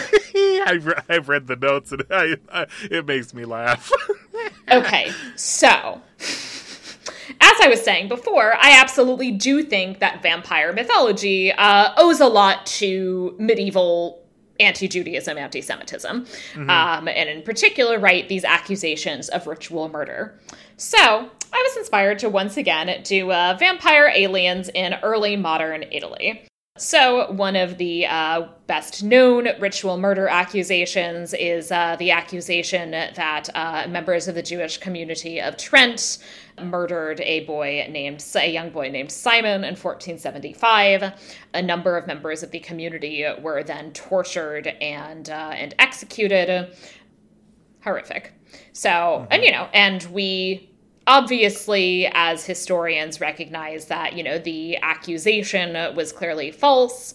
[0.65, 3.91] I've, re- I've read the notes and I, I, it makes me laugh.
[4.71, 11.93] okay, so as I was saying before, I absolutely do think that vampire mythology uh,
[11.97, 14.21] owes a lot to medieval
[14.61, 16.25] anti-Judaism, anti-Semitism,
[16.69, 20.39] um, and in particular, right, these accusations of ritual murder.
[20.77, 26.47] So I was inspired to once again do uh, vampire aliens in early modern Italy.
[26.77, 33.49] So, one of the uh, best known ritual murder accusations is uh, the accusation that
[33.53, 36.19] uh, members of the Jewish community of Trent
[36.63, 41.11] murdered a boy named a young boy named Simon in 1475.
[41.53, 46.73] A number of members of the community were then tortured and uh, and executed.
[47.83, 48.33] Horrific.
[48.71, 50.70] So, and you know, and we
[51.11, 57.13] obviously as historians recognize that you know the accusation was clearly false.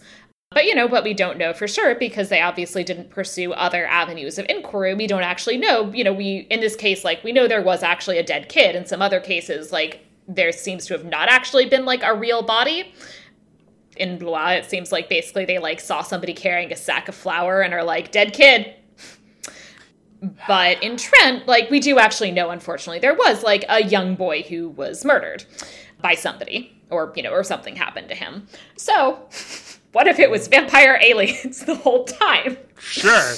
[0.50, 3.86] But you know but we don't know for sure because they obviously didn't pursue other
[3.86, 4.94] avenues of inquiry.
[4.94, 7.82] We don't actually know you know we in this case like we know there was
[7.82, 8.76] actually a dead kid.
[8.76, 12.42] In some other cases like there seems to have not actually been like a real
[12.42, 12.92] body.
[13.96, 17.62] In Blois, it seems like basically they like saw somebody carrying a sack of flour
[17.62, 18.75] and are like dead kid
[20.46, 24.42] but in Trent, like we do actually know, unfortunately, there was like a young boy
[24.42, 25.44] who was murdered
[26.00, 28.46] by somebody, or you know, or something happened to him.
[28.76, 29.28] So,
[29.92, 32.56] what if it was vampire aliens the whole time?
[32.78, 33.34] sure.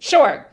[0.00, 0.46] Sure.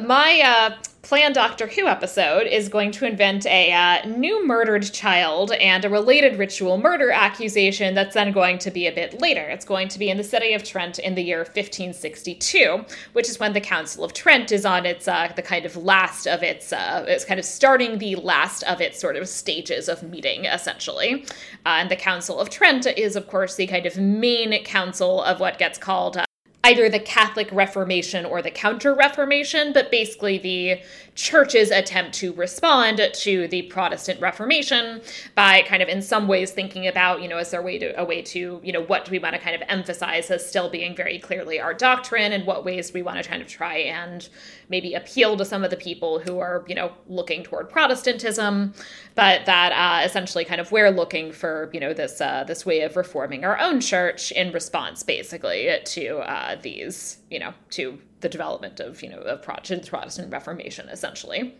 [0.00, 0.76] My uh,
[1.08, 5.88] planned Doctor Who episode is going to invent a uh, new murdered child and a
[5.88, 9.40] related ritual murder accusation that's then going to be a bit later.
[9.40, 12.84] It's going to be in the city of Trent in the year 1562,
[13.14, 16.26] which is when the Council of Trent is on its uh, the kind of last
[16.26, 20.02] of its uh, it's kind of starting the last of its sort of stages of
[20.02, 21.24] meeting essentially.
[21.64, 25.40] Uh, and the Council of Trent is of course the kind of main council of
[25.40, 26.26] what gets called uh,
[26.68, 30.80] either the Catholic Reformation or the Counter Reformation, but basically the
[31.18, 35.02] church's attempt to respond to the Protestant Reformation
[35.34, 38.04] by kind of in some ways thinking about, you know, as their way to a
[38.04, 40.94] way to, you know, what do we want to kind of emphasize as still being
[40.94, 44.28] very clearly our doctrine and what ways we want to kind of try and
[44.68, 48.72] maybe appeal to some of the people who are, you know, looking toward Protestantism,
[49.16, 52.82] but that uh, essentially kind of we're looking for, you know, this uh, this way
[52.82, 58.28] of reforming our own church in response, basically, to uh, these, you know, to the
[58.28, 61.54] development of, you know, of Protestant Reformation, essentially.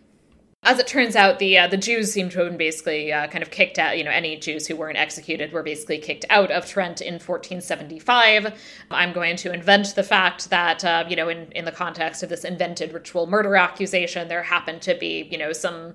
[0.64, 3.42] As it turns out, the uh, the Jews seem to have been basically uh, kind
[3.42, 3.96] of kicked out.
[3.96, 8.60] You know, any Jews who weren't executed were basically kicked out of Trent in 1475.
[8.90, 12.28] I'm going to invent the fact that uh, you know, in in the context of
[12.28, 15.92] this invented ritual murder accusation, there happened to be you know some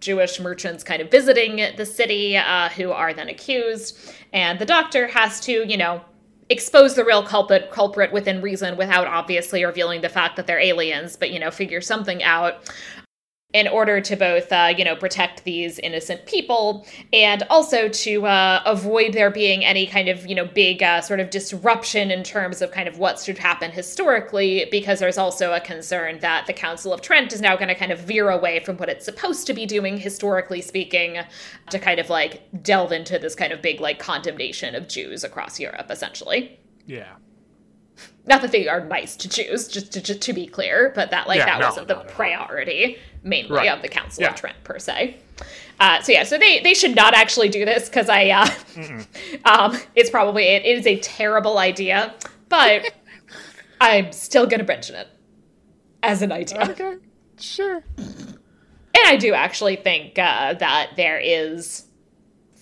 [0.00, 3.98] Jewish merchants kind of visiting the city uh, who are then accused,
[4.34, 6.02] and the doctor has to you know
[6.50, 11.16] expose the real culprit culprit within reason without obviously revealing the fact that they're aliens,
[11.16, 12.70] but you know figure something out
[13.54, 18.60] in order to both, uh, you know, protect these innocent people and also to uh,
[18.66, 22.60] avoid there being any kind of, you know, big uh, sort of disruption in terms
[22.60, 26.92] of kind of what should happen historically, because there's also a concern that the Council
[26.92, 29.54] of Trent is now going to kind of veer away from what it's supposed to
[29.54, 31.20] be doing, historically speaking,
[31.70, 35.60] to kind of like delve into this kind of big like condemnation of Jews across
[35.60, 36.58] Europe, essentially.
[36.86, 37.12] Yeah.
[38.26, 41.28] Not that they are nice to Jews, just to, just to be clear, but that
[41.28, 42.04] like Yeah, that no, wasn't the all.
[42.04, 43.68] priority mainly Right.
[43.70, 44.30] of the Council Yeah.
[44.30, 45.16] of Trent per se.
[45.80, 48.48] Uh, so yeah, so they they should not actually do this because I uh,
[49.44, 52.14] um, it's probably it, it is a terrible idea,
[52.48, 52.82] but
[53.80, 55.08] I'm still gonna mention it
[56.02, 56.60] as an idea.
[56.70, 56.94] Okay.
[57.40, 57.82] Sure.
[57.96, 61.86] And I do actually think uh, that there is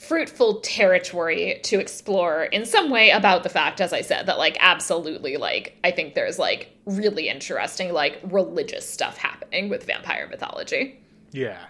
[0.02, 4.56] fruitful territory to explore in some way about the fact, as I said, that like
[4.60, 11.00] absolutely like I think there's like really interesting like religious stuff happening with vampire mythology.
[11.30, 11.60] Yeah.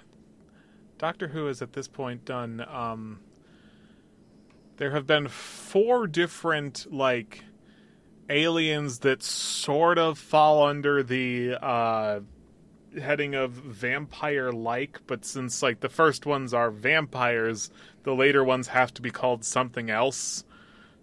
[0.99, 3.21] Doctor Who has at this point done um
[4.79, 7.45] there have been four different like
[8.31, 12.21] aliens that sort of fall under the uh
[13.01, 17.71] heading of vampire like, but since like the first ones are vampires,
[18.05, 20.45] the later ones have to be called something else.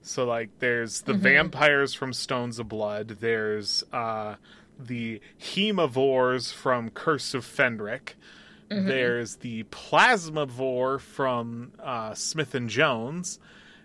[0.01, 4.35] So like there's the vampires from Stones of Blood, there's uh
[4.79, 8.13] the haemovores from Curse of Fenric.
[8.85, 13.39] There's the plasmavore from uh, Smith and Jones,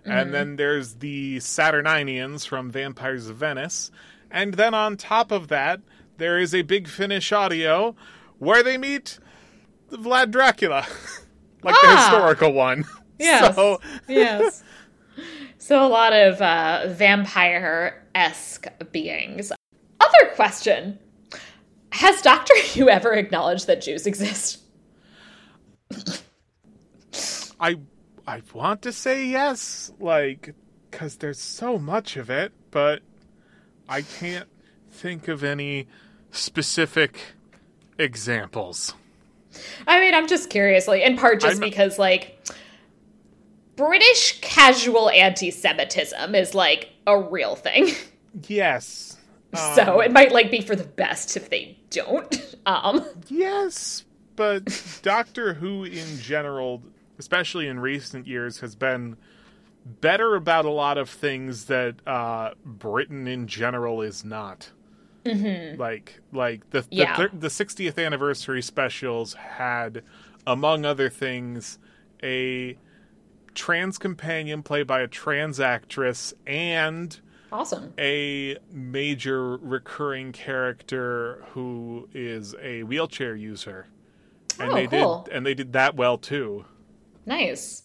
[0.04, 3.90] and then there's the Saturnynians from Vampires of Venice,
[4.30, 5.80] and then on top of that,
[6.18, 7.94] there is a big finish audio
[8.38, 9.18] where they meet
[9.90, 10.86] Vlad Dracula,
[11.62, 12.08] like the Ah!
[12.10, 12.84] historical one.
[13.16, 13.54] Yes.
[13.54, 14.62] So yes.
[15.58, 19.52] So a lot of uh, vampire esque beings.
[20.00, 20.98] Other question:
[21.92, 24.60] Has Doctor Who ever acknowledged that Jews exist?
[27.60, 27.76] I
[28.26, 30.54] I want to say yes, like
[30.90, 33.02] because there's so much of it, but
[33.88, 34.48] I can't
[34.90, 35.86] think of any
[36.36, 37.20] specific
[37.98, 38.94] examples.
[39.86, 42.38] I mean, I'm just curious, like in part just I'm- because like
[43.76, 47.88] British casual anti-Semitism is like a real thing.
[48.48, 49.16] Yes.
[49.76, 52.56] so it might like be for the best if they don't.
[52.66, 54.04] Um Yes,
[54.34, 56.82] but Doctor Who in general,
[57.20, 59.16] especially in recent years, has been
[60.00, 64.70] better about a lot of things that uh, Britain in general is not.
[65.24, 65.80] Mm-hmm.
[65.80, 67.16] Like, like the the, Yeah.
[67.16, 70.02] thir- the 60th anniversary specials had,
[70.46, 71.78] among other things,
[72.22, 72.76] a
[73.54, 77.20] trans companion played by a trans actress and
[77.52, 77.92] awesome.
[77.98, 83.86] a major recurring character who is a wheelchair user.
[84.58, 85.22] And Oh, they cool.
[85.22, 86.64] did and they did that well too.
[87.26, 87.84] Nice.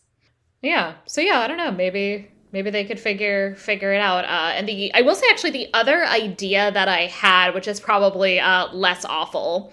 [0.62, 0.96] Yeah.
[1.06, 1.72] So yeah, I don't know.
[1.72, 4.26] Maybe maybe they could figure figure it out.
[4.26, 7.80] Uh, and the I will say actually the other idea that I had, which is
[7.80, 9.72] probably uh, less awful,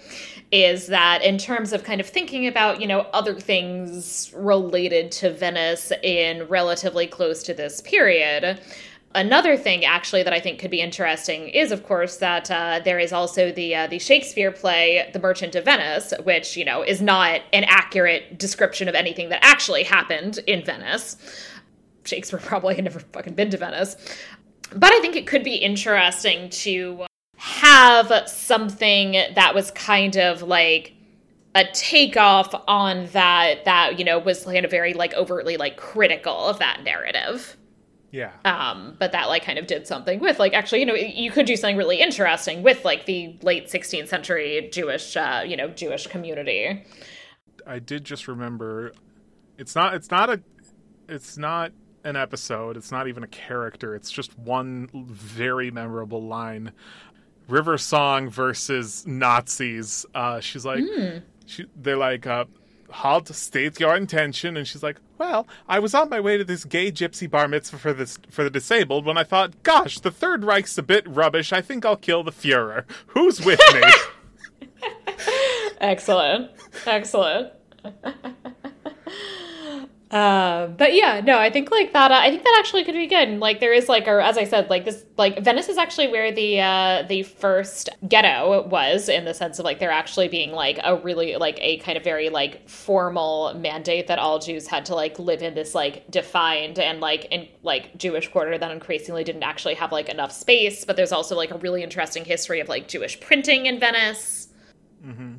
[0.53, 5.33] is that in terms of kind of thinking about you know other things related to
[5.33, 8.61] Venice in relatively close to this period.
[9.15, 12.99] Another thing, actually, that I think could be interesting is, of course, that uh, there
[12.99, 17.01] is also the uh, the Shakespeare play, *The Merchant of Venice*, which you know is
[17.01, 21.17] not an accurate description of anything that actually happened in Venice.
[22.07, 23.97] Shakespeare probably had never fucking been to Venice,
[24.75, 30.95] but I think it could be interesting to have something that was kind of like
[31.55, 36.35] a takeoff on that that you know was kind of very like overtly like critical
[36.47, 37.57] of that narrative
[38.11, 38.33] Yeah.
[38.45, 41.47] um, but that like kind of did something with like actually you know you could
[41.47, 46.07] do something really interesting with like the late 16th century Jewish uh, you know Jewish
[46.09, 46.85] community.
[47.67, 48.93] I did just remember
[49.57, 50.43] it's not it's not a
[51.09, 51.73] it's not
[52.07, 56.73] an episode, it's not even a character, it's just one very memorable line.
[57.49, 60.07] River Song versus Nazis.
[60.15, 60.83] Uh she's like
[61.47, 62.47] she, they're like uh
[62.89, 66.65] Halt, state your intention, and she's like, "Well, I was on my way to this
[66.65, 70.45] gay gypsy bar mitzvah for this for the disabled when I thought, gosh, the Third
[70.45, 71.53] Reich's a bit rubbish.
[71.53, 72.85] I think I'll kill the Fuhrer.
[73.09, 74.69] Who's with me?"
[75.81, 76.51] Excellent,
[76.87, 77.53] excellent.
[80.17, 82.11] Uh, but yeah, no, I think like that.
[82.11, 83.29] Uh, I think that actually could be good.
[83.29, 86.09] And, Like there is like, or as I said, like this, like Venice is actually
[86.09, 90.53] where the uh, the first ghetto was, in the sense of like there actually being
[90.53, 94.87] like a really like a kind of very like formal mandate that all Jews had
[94.87, 99.23] to like live in this like defined and like in like Jewish quarter that increasingly
[99.23, 100.87] didn't actually have like enough space.
[100.87, 104.49] But there's also like a really interesting history of like Jewish printing in Venice.
[105.05, 105.35] Mm-hmm.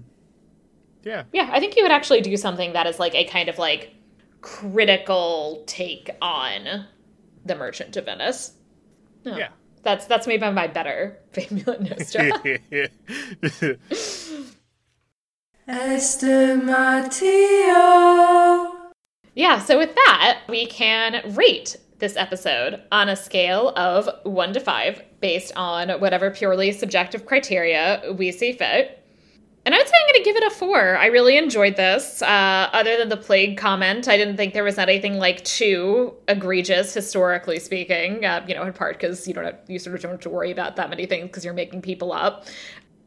[1.04, 1.24] Yeah.
[1.34, 3.97] Yeah, I think you would actually do something that is like a kind of like
[4.48, 6.86] critical take on
[7.46, 8.54] the Merchant of Venice.
[9.24, 9.50] Yeah.
[9.84, 12.32] That's that's maybe my better Famulan Nostra.
[15.68, 16.52] Estimatio.
[19.36, 24.62] yeah, so with that, we can rate this episode on a scale of one to
[24.62, 29.06] five based on whatever purely subjective criteria we see fit.
[29.68, 30.96] And I would say I'm going to give it a four.
[30.96, 32.22] I really enjoyed this.
[32.22, 36.94] Uh, other than the plague comment, I didn't think there was anything like too egregious,
[36.94, 38.24] historically speaking.
[38.24, 40.30] Uh, you know, in part because you don't have, you sort of don't have to
[40.30, 42.46] worry about that many things because you're making people up.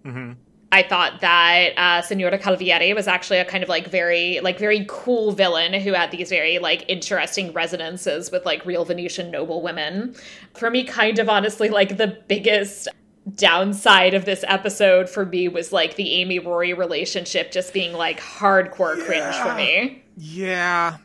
[0.04, 0.32] Mm-hmm.
[0.70, 4.84] I thought that uh, Senora Calvierri was actually a kind of like very like very
[4.86, 10.14] cool villain who had these very like interesting resonances with like real Venetian noble women.
[10.52, 12.86] For me, kind of honestly, like the biggest
[13.34, 18.20] downside of this episode for me was like the Amy Rory relationship just being like
[18.20, 20.02] hardcore cringe for me.
[20.16, 20.98] yeah.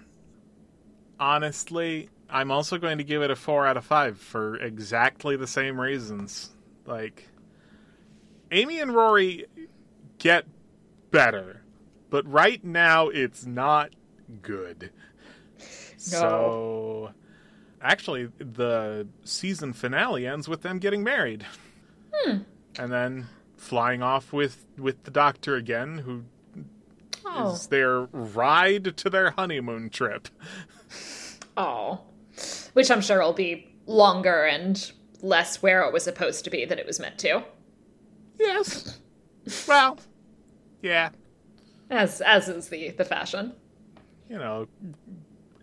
[1.20, 5.48] Honestly, I'm also going to give it a 4 out of 5 for exactly the
[5.48, 6.52] same reasons.
[6.86, 7.30] Like
[8.52, 9.46] Amy and Rory
[10.18, 10.46] get
[11.12, 11.62] better,
[12.10, 13.92] but right now it's not
[14.42, 14.92] good.
[15.98, 17.12] So
[17.82, 21.46] actually the season finale ends with them getting married.
[22.24, 23.28] And then
[23.58, 26.24] flying off with with the doctor again who
[27.28, 30.28] Oh, is their ride to their honeymoon trip.
[31.58, 32.02] oh,
[32.74, 36.78] which I'm sure will be longer and less where it was supposed to be than
[36.78, 37.44] it was meant to.
[38.40, 39.00] Yes.
[39.68, 40.00] Well,
[40.82, 41.10] yeah,
[41.92, 43.54] as as is the the fashion.
[44.28, 44.68] you know,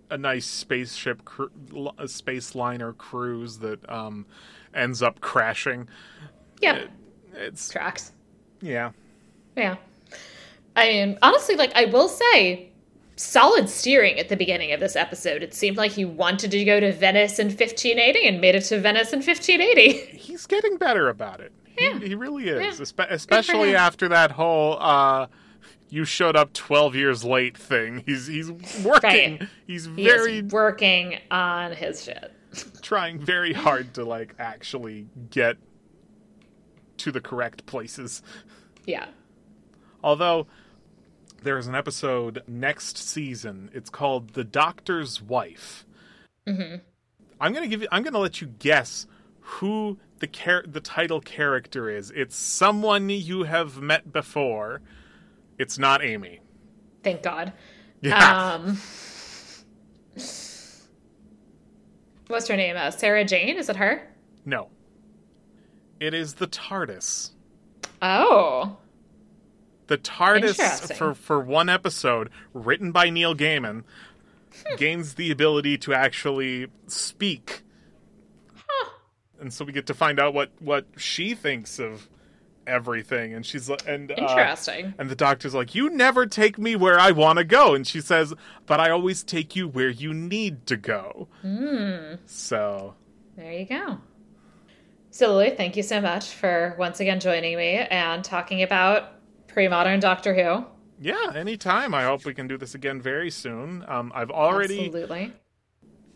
[0.08, 1.50] a nice spaceship, cru-
[1.98, 4.26] a space liner cruise that um
[4.72, 5.88] ends up crashing.
[6.62, 6.84] Yeah,
[7.34, 8.12] It's tracks.
[8.60, 8.92] yeah,
[9.56, 9.76] Yeah,
[10.76, 12.70] I mean, honestly, like I will say,
[13.16, 15.42] solid steering at the beginning of this episode.
[15.42, 18.80] It seemed like he wanted to go to Venice in 1580 and made it to
[18.80, 19.92] Venice in 1580.
[20.16, 21.52] he's getting better about it.
[21.76, 21.98] He, Yeah.
[21.98, 22.84] he really is, Yeah.
[22.84, 25.26] Espe- especially after that whole uh
[25.90, 28.02] you showed up 12 years late thing.
[28.06, 28.50] He's he's
[28.82, 29.38] working.
[29.40, 29.48] Right.
[29.66, 32.32] He's very is working on his shit.
[32.82, 35.58] trying very hard to like actually get
[37.02, 38.22] to the correct places.
[38.86, 39.06] Yeah.
[40.02, 40.46] Although
[41.42, 43.70] there is an episode next season.
[43.74, 45.84] It's called "The Doctor's Wife."
[46.46, 46.76] Mm-hmm.
[47.40, 47.88] I'm gonna give you.
[47.90, 49.06] I'm gonna let you guess
[49.40, 52.12] who the char- the title character is.
[52.14, 54.80] It's someone you have met before.
[55.58, 56.40] It's not Amy.
[57.02, 57.52] Thank God.
[58.00, 58.54] Yeah.
[58.54, 58.78] Um,
[62.28, 62.76] what's her name?
[62.76, 63.56] Uh, Sarah Jane?
[63.56, 64.08] Is it her?
[64.44, 64.68] no.
[66.02, 67.30] It is the TARDIS.
[68.02, 68.76] Oh.
[69.86, 73.84] The TARDIS for for one episode, written by Neil Gaiman,
[74.78, 77.62] gains the ability to actually speak.
[79.38, 82.08] And so we get to find out what what she thinks of
[82.66, 84.94] everything and she's like and uh, Interesting.
[84.98, 88.00] and the doctor's like you never take me where I want to go and she
[88.00, 88.32] says
[88.66, 91.26] but I always take you where you need to go.
[91.42, 92.14] Hmm.
[92.24, 92.94] So
[93.36, 93.98] There you go.
[95.14, 99.10] So, Lily, thank you so much for once again joining me and talking about
[99.46, 100.64] pre modern Doctor Who.
[100.98, 101.94] yeah, anytime.
[101.94, 103.84] I hope we can do this again very soon.
[103.86, 105.32] Um, I've already Absolutely.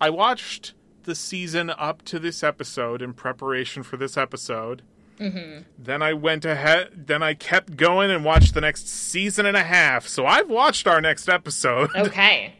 [0.01, 4.81] I watched the season up to this episode in preparation for this episode.
[5.19, 5.65] Mm-hmm.
[5.79, 7.07] Then I went ahead.
[7.07, 10.09] Then I kept going and watched the next season and a half.
[10.09, 11.91] So I've watched our next episode.
[11.97, 12.55] Okay.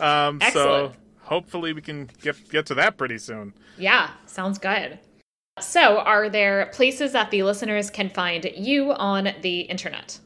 [0.00, 0.94] um, so
[1.24, 3.52] hopefully we can get get to that pretty soon.
[3.76, 4.98] Yeah, sounds good.
[5.60, 10.18] So, are there places that the listeners can find you on the internet?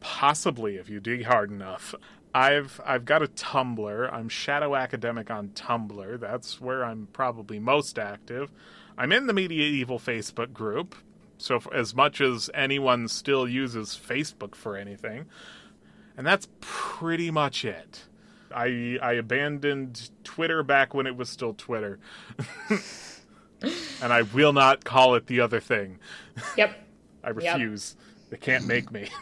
[0.00, 1.94] Possibly if you dig hard enough.
[2.34, 4.12] I've I've got a Tumblr.
[4.12, 6.18] I'm Shadow Academic on Tumblr.
[6.18, 8.50] That's where I'm probably most active.
[8.96, 10.94] I'm in the Medieval Facebook group.
[11.36, 15.26] So as much as anyone still uses Facebook for anything,
[16.16, 18.04] and that's pretty much it.
[18.50, 21.98] I I abandoned Twitter back when it was still Twitter.
[23.62, 25.98] and I will not call it the other thing.
[26.56, 26.76] Yep.
[27.24, 27.96] I refuse.
[28.30, 29.08] They can't make me.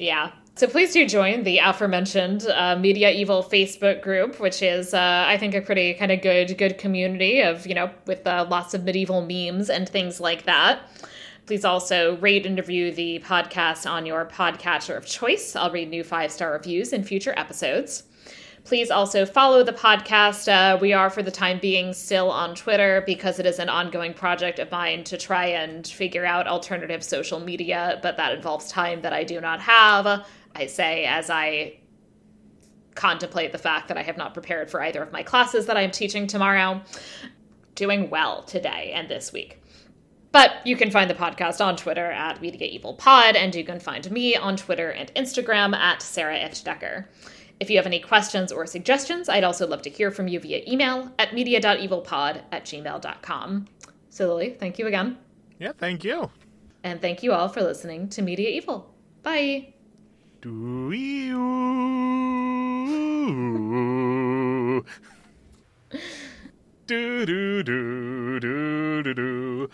[0.00, 0.32] Yeah.
[0.56, 5.54] So please do join the aforementioned uh, Media-eval Facebook group, which is, uh, I think,
[5.54, 9.20] a pretty kind of good, good community of, you know, with uh, lots of medieval
[9.20, 10.80] memes and things like that.
[11.46, 15.54] Please also rate and review the podcast on your podcatcher of choice.
[15.54, 18.04] I'll read new five star reviews in future episodes.
[18.64, 20.46] Please also follow the podcast.
[20.46, 24.14] Uh, we are, for the time being, still on Twitter because it is an ongoing
[24.14, 29.00] project of mine to try and figure out alternative social media, but that involves time
[29.02, 30.26] that I do not have.
[30.54, 31.78] I say as I
[32.94, 35.82] contemplate the fact that I have not prepared for either of my classes that I
[35.82, 36.82] am teaching tomorrow.
[37.74, 39.62] Doing well today and this week.
[40.32, 44.08] But you can find the podcast on Twitter at Media-eval Pod, and you can find
[44.10, 46.62] me on Twitter and Instagram at Sarah F.
[46.62, 47.08] Decker.
[47.60, 50.62] If you have any questions or suggestions, I'd also love to hear from you via
[50.66, 53.66] email at media.evalpod at gmail.com.
[54.08, 55.18] So, Lily, thank you again.
[55.58, 56.30] Yeah, thank you.
[56.82, 58.94] And thank you all for listening to Media-eval.
[59.22, 59.74] Bye.
[60.40, 60.90] Do
[66.86, 69.70] do do do do do